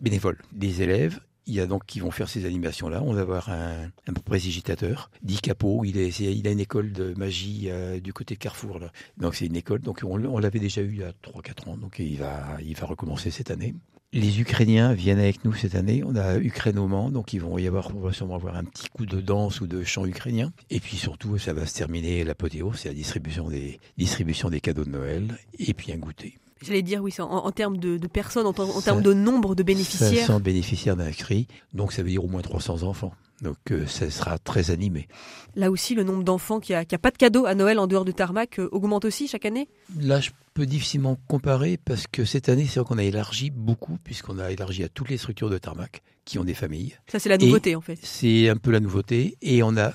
bénévoles. 0.00 0.38
Des 0.52 0.82
élèves 0.82 1.20
il 1.46 1.54
y 1.54 1.60
a 1.60 1.66
donc 1.66 1.86
qui 1.86 2.00
vont 2.00 2.10
faire 2.10 2.28
ces 2.28 2.44
animations-là. 2.44 3.02
On 3.02 3.12
va 3.12 3.20
avoir 3.20 3.48
un, 3.50 3.90
un 4.06 4.12
présigitateur, 4.12 5.10
Di 5.22 5.40
Capo. 5.40 5.84
Il, 5.84 5.98
est, 5.98 6.18
il 6.20 6.46
a 6.46 6.50
une 6.50 6.60
école 6.60 6.92
de 6.92 7.14
magie 7.16 7.66
euh, 7.68 8.00
du 8.00 8.12
côté 8.12 8.34
de 8.34 8.40
Carrefour. 8.40 8.80
Donc 9.16 9.34
c'est 9.34 9.46
une 9.46 9.56
école. 9.56 9.80
Donc 9.80 10.00
on, 10.04 10.38
l'avait 10.38 10.58
déjà 10.58 10.82
eu 10.82 10.90
il 10.90 10.98
y 10.98 11.04
a 11.04 11.10
3-4 11.10 11.70
ans. 11.70 11.76
Donc 11.76 11.98
il 11.98 12.18
va, 12.18 12.58
il 12.64 12.74
va 12.74 12.86
recommencer 12.86 13.30
cette 13.30 13.50
année. 13.50 13.74
Les 14.12 14.40
Ukrainiens 14.40 14.94
viennent 14.94 15.18
avec 15.18 15.44
nous 15.44 15.52
cette 15.52 15.74
année. 15.74 16.02
On 16.04 16.16
a 16.16 16.38
Ukraine 16.38 16.76
donc 17.10 17.32
ils 17.32 17.40
vont 17.40 17.58
y 17.58 17.66
avoir, 17.66 17.94
on 17.94 18.00
va 18.00 18.12
sûrement 18.12 18.36
avoir 18.36 18.56
un 18.56 18.64
petit 18.64 18.88
coup 18.88 19.04
de 19.04 19.20
danse 19.20 19.60
ou 19.60 19.66
de 19.66 19.82
chant 19.84 20.06
ukrainien. 20.06 20.52
Et 20.70 20.80
puis 20.80 20.96
surtout, 20.96 21.38
ça 21.38 21.52
va 21.52 21.66
se 21.66 21.74
terminer 21.74 22.24
l'apothéose, 22.24 22.78
c'est 22.78 22.88
la 22.88 22.94
distribution 22.94 23.48
des, 23.48 23.78
distribution 23.98 24.48
des 24.48 24.60
cadeaux 24.60 24.84
de 24.84 24.90
Noël 24.90 25.36
et 25.58 25.74
puis 25.74 25.92
un 25.92 25.98
goûter. 25.98 26.38
J'allais 26.62 26.82
dire, 26.82 27.02
oui, 27.02 27.12
en, 27.18 27.24
en 27.24 27.52
termes 27.52 27.76
de, 27.76 27.98
personnes, 28.06 28.46
en, 28.46 28.52
termes 28.52 29.02
de 29.02 29.12
nombre 29.12 29.54
de 29.54 29.62
bénéficiaires. 29.62 30.26
500 30.26 30.40
bénéficiaires 30.40 30.96
d'inscrits, 30.96 31.46
donc 31.74 31.92
ça 31.92 32.02
veut 32.02 32.08
dire 32.08 32.24
au 32.24 32.28
moins 32.28 32.42
300 32.42 32.82
enfants. 32.82 33.12
Donc 33.42 33.56
euh, 33.70 33.86
ça 33.86 34.10
sera 34.10 34.38
très 34.38 34.70
animé. 34.70 35.08
Là 35.54 35.70
aussi, 35.70 35.94
le 35.94 36.04
nombre 36.04 36.24
d'enfants 36.24 36.58
qui 36.58 36.72
n'a 36.72 36.84
a 36.90 36.98
pas 36.98 37.10
de 37.10 37.18
cadeaux 37.18 37.44
à 37.44 37.54
Noël 37.54 37.78
en 37.78 37.86
dehors 37.86 38.06
de 38.06 38.12
Tarmac 38.12 38.58
euh, 38.58 38.68
augmente 38.72 39.04
aussi 39.04 39.28
chaque 39.28 39.44
année? 39.44 39.68
Là, 40.00 40.20
je 40.20 40.30
peux 40.54 40.64
difficilement 40.64 41.18
comparer 41.28 41.76
parce 41.76 42.06
que 42.06 42.24
cette 42.24 42.48
année, 42.48 42.66
c'est 42.66 42.80
vrai 42.80 42.88
qu'on 42.88 42.98
a 42.98 43.04
élargi 43.04 43.50
beaucoup, 43.50 43.98
puisqu'on 44.02 44.38
a 44.38 44.50
élargi 44.50 44.84
à 44.84 44.88
toutes 44.88 45.10
les 45.10 45.18
structures 45.18 45.50
de 45.50 45.58
Tarmac 45.58 46.02
qui 46.24 46.38
ont 46.38 46.44
des 46.44 46.54
familles. 46.54 46.96
Ça, 47.08 47.18
c'est 47.18 47.28
la 47.28 47.36
nouveauté 47.36 47.76
en 47.76 47.82
fait. 47.82 47.98
C'est 48.02 48.48
un 48.48 48.56
peu 48.56 48.70
la 48.70 48.80
nouveauté. 48.80 49.36
Et 49.42 49.62
on 49.62 49.76
a 49.76 49.92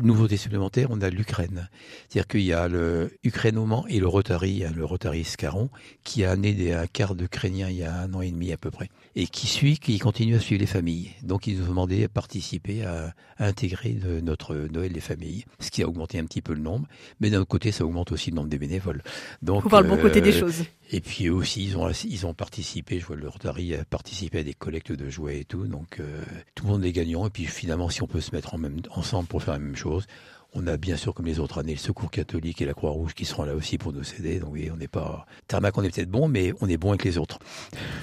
nouveauté 0.00 0.36
supplémentaire, 0.36 0.88
on 0.90 1.00
a 1.00 1.10
l'Ukraine. 1.10 1.68
C'est-à-dire 2.08 2.26
qu'il 2.26 2.42
y 2.42 2.52
a 2.52 2.68
le 2.68 3.10
Ukraine 3.24 3.62
Mans 3.64 3.84
et 3.88 4.00
le 4.00 4.06
Rotary, 4.06 4.64
le 4.74 4.84
Rotary 4.84 5.24
Scaron, 5.24 5.68
qui 6.04 6.24
a 6.24 6.34
né 6.36 6.72
un 6.72 6.86
quart 6.86 7.14
d'Ukrainiens 7.14 7.68
il 7.68 7.76
y 7.76 7.84
a 7.84 7.94
un 7.94 8.14
an 8.14 8.22
et 8.22 8.30
demi 8.30 8.52
à 8.52 8.56
peu 8.56 8.70
près, 8.70 8.88
et 9.14 9.26
qui 9.26 9.46
suit, 9.46 9.78
qui 9.78 9.98
continue 9.98 10.36
à 10.36 10.40
suivre 10.40 10.60
les 10.60 10.66
familles. 10.66 11.10
Donc 11.22 11.46
ils 11.46 11.58
nous 11.58 11.64
ont 11.64 11.70
demandé 11.70 12.04
à 12.04 12.08
participer 12.08 12.84
à, 12.84 13.14
intégrer 13.38 13.98
notre 14.22 14.54
Noël 14.54 14.92
des 14.92 15.00
familles, 15.00 15.44
ce 15.58 15.70
qui 15.70 15.82
a 15.82 15.88
augmenté 15.88 16.18
un 16.18 16.24
petit 16.24 16.42
peu 16.42 16.54
le 16.54 16.60
nombre, 16.60 16.86
mais 17.20 17.28
d'un 17.28 17.40
autre 17.40 17.48
côté, 17.48 17.72
ça 17.72 17.84
augmente 17.84 18.12
aussi 18.12 18.30
le 18.30 18.36
nombre 18.36 18.48
des 18.48 18.58
bénévoles. 18.58 19.02
Donc, 19.42 19.62
Faut 19.62 19.68
voir 19.68 19.82
le 19.82 19.88
bon 19.88 19.96
côté 19.96 20.20
des 20.20 20.34
euh, 20.36 20.40
choses. 20.40 20.64
Et 20.94 21.00
puis 21.00 21.26
eux 21.26 21.32
aussi, 21.32 21.64
ils 21.64 21.78
ont, 21.78 21.88
ils 21.88 22.26
ont 22.26 22.34
participé, 22.34 23.00
je 23.00 23.06
vois 23.06 23.16
le 23.16 23.26
Rotary 23.26 23.74
a 23.74 23.84
participé 23.84 24.40
à 24.40 24.42
des 24.42 24.52
collectes 24.52 24.92
de 24.92 25.08
jouets 25.08 25.40
et 25.40 25.44
tout, 25.46 25.66
donc 25.66 25.98
euh, 26.00 26.22
tout 26.54 26.66
le 26.66 26.72
monde 26.72 26.84
est 26.84 26.92
gagnant. 26.92 27.26
Et 27.26 27.30
puis 27.30 27.46
finalement, 27.46 27.88
si 27.88 28.02
on 28.02 28.06
peut 28.06 28.20
se 28.20 28.34
mettre 28.34 28.54
en 28.54 28.58
même, 28.58 28.82
ensemble 28.90 29.26
pour 29.26 29.42
faire 29.42 29.54
la 29.54 29.58
même 29.58 29.74
chose, 29.74 30.06
on 30.52 30.66
a 30.66 30.76
bien 30.76 30.98
sûr, 30.98 31.14
comme 31.14 31.24
les 31.24 31.38
autres 31.38 31.58
années, 31.58 31.72
le 31.72 31.78
Secours 31.78 32.10
catholique 32.10 32.60
et 32.60 32.66
la 32.66 32.74
Croix-Rouge 32.74 33.14
qui 33.14 33.24
seront 33.24 33.44
là 33.44 33.54
aussi 33.54 33.78
pour 33.78 33.94
nous 33.94 34.02
aider. 34.18 34.38
Donc 34.38 34.52
oui, 34.52 34.68
on 34.70 34.76
n'est 34.76 34.86
pas... 34.86 35.24
Tarmac, 35.48 35.78
on 35.78 35.82
est 35.82 35.88
peut-être 35.88 36.10
bon, 36.10 36.28
mais 36.28 36.52
on 36.60 36.68
est 36.68 36.76
bon 36.76 36.90
avec 36.90 37.04
les 37.04 37.16
autres. 37.16 37.38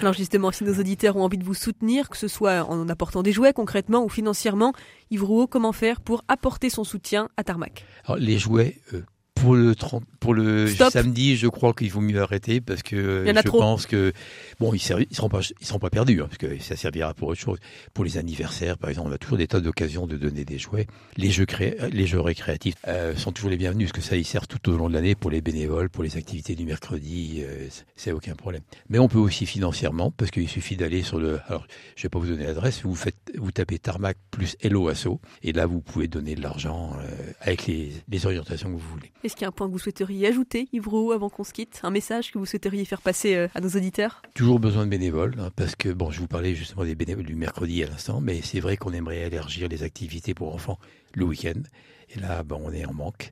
Alors 0.01 0.13
justement, 0.13 0.51
si 0.51 0.63
nos 0.63 0.73
auditeurs 0.73 1.15
ont 1.15 1.23
envie 1.23 1.37
de 1.37 1.43
vous 1.43 1.53
soutenir, 1.53 2.09
que 2.09 2.17
ce 2.17 2.27
soit 2.27 2.63
en 2.67 2.89
apportant 2.89 3.21
des 3.21 3.33
jouets 3.33 3.53
concrètement 3.53 4.03
ou 4.03 4.09
financièrement, 4.09 4.73
Yves 5.11 5.25
Rouault, 5.25 5.45
comment 5.45 5.73
faire 5.73 6.01
pour 6.01 6.23
apporter 6.27 6.71
son 6.71 6.83
soutien 6.83 7.29
à 7.37 7.43
Tarmac? 7.43 7.85
Alors 8.05 8.17
les 8.17 8.39
jouets... 8.39 8.79
Euh, 8.93 9.03
pour 9.41 9.55
le, 9.55 9.75
pour 10.19 10.33
le 10.33 10.67
samedi, 10.67 11.35
je 11.35 11.47
crois 11.47 11.73
qu'il 11.73 11.91
vaut 11.91 12.01
mieux 12.01 12.21
arrêter 12.21 12.61
parce 12.61 12.83
que 12.83 13.25
je 13.25 13.49
pense 13.49 13.85
que 13.85 14.13
bon, 14.59 14.73
ils, 14.73 14.77
ne 14.77 15.05
seront 15.11 15.29
pas, 15.29 15.41
ils 15.59 15.65
seront 15.65 15.79
pas 15.79 15.89
perdus 15.89 16.21
hein, 16.21 16.27
parce 16.27 16.37
que 16.37 16.59
ça 16.59 16.75
servira 16.75 17.13
pour 17.13 17.29
autre 17.29 17.39
chose. 17.39 17.59
Pour 17.93 18.03
les 18.03 18.17
anniversaires, 18.17 18.77
par 18.77 18.89
exemple, 18.89 19.09
on 19.09 19.13
a 19.13 19.17
toujours 19.17 19.37
des 19.37 19.47
tas 19.47 19.59
d'occasions 19.59 20.07
de 20.07 20.17
donner 20.17 20.45
des 20.45 20.57
jouets. 20.57 20.87
Les 21.17 21.31
jeux 21.31 21.45
cré... 21.45 21.77
les 21.91 22.07
jeux 22.07 22.19
récréatifs 22.19 22.75
euh, 22.87 23.15
sont 23.15 23.31
toujours 23.31 23.49
les 23.49 23.57
bienvenus 23.57 23.89
parce 23.89 24.03
que 24.03 24.07
ça, 24.07 24.15
ils 24.15 24.25
servent 24.25 24.47
tout 24.47 24.69
au 24.69 24.77
long 24.77 24.89
de 24.89 24.93
l'année 24.93 25.15
pour 25.15 25.31
les 25.31 25.41
bénévoles, 25.41 25.89
pour 25.89 26.03
les 26.03 26.17
activités 26.17 26.55
du 26.55 26.65
mercredi, 26.65 27.41
euh, 27.41 27.67
c'est 27.95 28.11
aucun 28.11 28.35
problème. 28.35 28.61
Mais 28.89 28.99
on 28.99 29.07
peut 29.07 29.19
aussi 29.19 29.45
financièrement 29.45 30.11
parce 30.11 30.31
qu'il 30.31 30.49
suffit 30.49 30.75
d'aller 30.75 31.01
sur 31.01 31.19
le. 31.19 31.39
Alors, 31.47 31.65
je 31.95 32.03
vais 32.03 32.09
pas 32.09 32.19
vous 32.19 32.27
donner 32.27 32.45
l'adresse. 32.45 32.81
Vous 32.83 32.95
faites, 32.95 33.15
vous 33.37 33.51
tapez 33.51 33.79
Tarmac 33.79 34.17
plus 34.31 34.55
Hello 34.61 34.87
Asso 34.89 35.19
et 35.43 35.53
là 35.53 35.65
vous 35.65 35.81
pouvez 35.81 36.07
donner 36.07 36.35
de 36.35 36.41
l'argent 36.41 36.93
euh, 36.99 37.31
avec 37.41 37.67
les, 37.67 37.91
les 38.09 38.25
orientations 38.25 38.69
que 38.69 38.73
vous 38.73 38.89
voulez. 38.89 39.11
Est-ce 39.29 39.35
qu'il 39.35 39.43
y 39.43 39.45
a 39.45 39.49
un 39.49 39.51
point 39.51 39.67
que 39.67 39.73
vous 39.73 39.77
souhaiteriez 39.77 40.25
ajouter, 40.25 40.69
Yves 40.73 40.87
avant 41.13 41.29
qu'on 41.29 41.43
se 41.43 41.53
quitte 41.53 41.81
Un 41.83 41.91
message 41.91 42.31
que 42.31 42.39
vous 42.39 42.47
souhaiteriez 42.47 42.83
faire 42.83 42.99
passer 42.99 43.35
euh, 43.35 43.47
à 43.53 43.61
nos 43.61 43.69
auditeurs 43.69 44.23
Toujours 44.33 44.59
besoin 44.59 44.85
de 44.85 44.89
bénévoles, 44.89 45.35
hein, 45.37 45.51
parce 45.55 45.75
que, 45.75 45.89
bon, 45.89 46.09
je 46.09 46.19
vous 46.19 46.27
parlais 46.27 46.55
justement 46.55 46.83
des 46.83 46.95
bénévoles 46.95 47.27
du 47.27 47.35
mercredi 47.35 47.83
à 47.83 47.85
l'instant, 47.85 48.21
mais 48.21 48.41
c'est 48.41 48.59
vrai 48.59 48.75
qu'on 48.75 48.91
aimerait 48.91 49.27
élargir 49.27 49.67
les 49.67 49.83
activités 49.83 50.33
pour 50.33 50.55
enfants 50.55 50.79
le 51.13 51.25
week-end. 51.25 51.61
Et 52.09 52.19
là, 52.19 52.43
on 52.49 52.73
est 52.73 52.85
en 52.85 52.93
manque. 52.95 53.29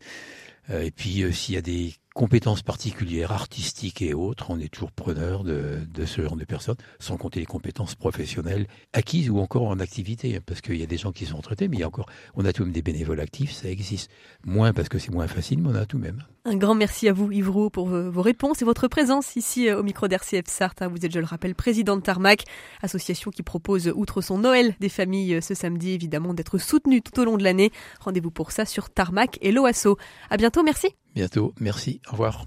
Euh, 0.69 0.83
et 0.83 0.91
puis, 0.91 1.23
euh, 1.23 1.31
s'il 1.31 1.55
y 1.55 1.57
a 1.57 1.61
des 1.61 1.95
compétences 2.17 2.63
particulières, 2.63 3.31
artistiques 3.31 4.01
et 4.01 4.15
autres, 4.15 4.47
on 4.49 4.59
est 4.59 4.73
toujours 4.73 4.91
preneur 4.91 5.43
de, 5.43 5.85
ce 6.03 6.23
genre 6.23 6.35
de 6.35 6.45
personnes, 6.45 6.75
sans 6.99 7.15
compter 7.15 7.39
les 7.39 7.45
compétences 7.45 7.93
professionnelles 7.93 8.65
acquises 8.91 9.29
ou 9.29 9.37
encore 9.37 9.67
en 9.67 9.79
activité, 9.79 10.35
hein, 10.35 10.39
parce 10.43 10.61
qu'il 10.61 10.77
y 10.77 10.83
a 10.83 10.87
des 10.87 10.97
gens 10.97 11.11
qui 11.11 11.27
sont 11.27 11.41
traités, 11.41 11.67
mais 11.67 11.77
il 11.77 11.79
y 11.81 11.83
a 11.83 11.87
encore, 11.87 12.07
on 12.33 12.43
a 12.43 12.53
tout 12.53 12.63
de 12.63 12.69
même 12.69 12.73
des 12.73 12.81
bénévoles 12.81 13.19
actifs, 13.19 13.51
ça 13.51 13.69
existe. 13.69 14.09
Moins 14.43 14.73
parce 14.73 14.89
que 14.89 14.97
c'est 14.97 15.11
moins 15.11 15.27
facile, 15.27 15.61
mais 15.61 15.69
on 15.69 15.75
a 15.75 15.85
tout 15.85 15.97
de 15.97 16.01
même. 16.01 16.23
Un 16.43 16.55
grand 16.55 16.73
merci 16.73 17.07
à 17.07 17.13
vous, 17.13 17.31
Yves 17.31 17.69
pour 17.71 17.87
vos 17.87 18.21
réponses 18.21 18.63
et 18.63 18.65
votre 18.65 18.87
présence 18.87 19.35
ici 19.35 19.69
euh, 19.69 19.79
au 19.79 19.83
micro 19.83 20.07
d'RCF 20.07 20.47
Sarthe. 20.47 20.81
Hein. 20.81 20.87
Vous 20.87 21.05
êtes, 21.05 21.13
je 21.13 21.19
le 21.19 21.25
rappelle, 21.25 21.53
président 21.53 21.97
de 21.97 22.01
Tarmac, 22.01 22.45
association 22.81 23.29
qui 23.29 23.43
propose, 23.43 23.91
outre 23.93 24.21
son 24.21 24.39
Noël 24.39 24.73
des 24.79 24.89
familles 24.89 25.35
euh, 25.35 25.41
ce 25.41 25.53
samedi, 25.53 25.91
évidemment, 25.91 26.33
d'être 26.33 26.57
soutenue 26.57 27.03
tout 27.03 27.19
au 27.19 27.25
long 27.25 27.37
de 27.37 27.43
l'année. 27.43 27.71
Rendez-vous 27.99 28.31
pour 28.31 28.51
ça 28.51 28.65
sur 28.65 28.89
Tarmac 28.89 29.37
et 29.41 29.51
l'OASO. 29.51 29.97
À 30.31 30.37
bientôt, 30.37 30.63
merci. 30.63 30.87
Bientôt, 31.17 31.55
merci, 31.59 31.99
au 32.09 32.11
revoir. 32.11 32.45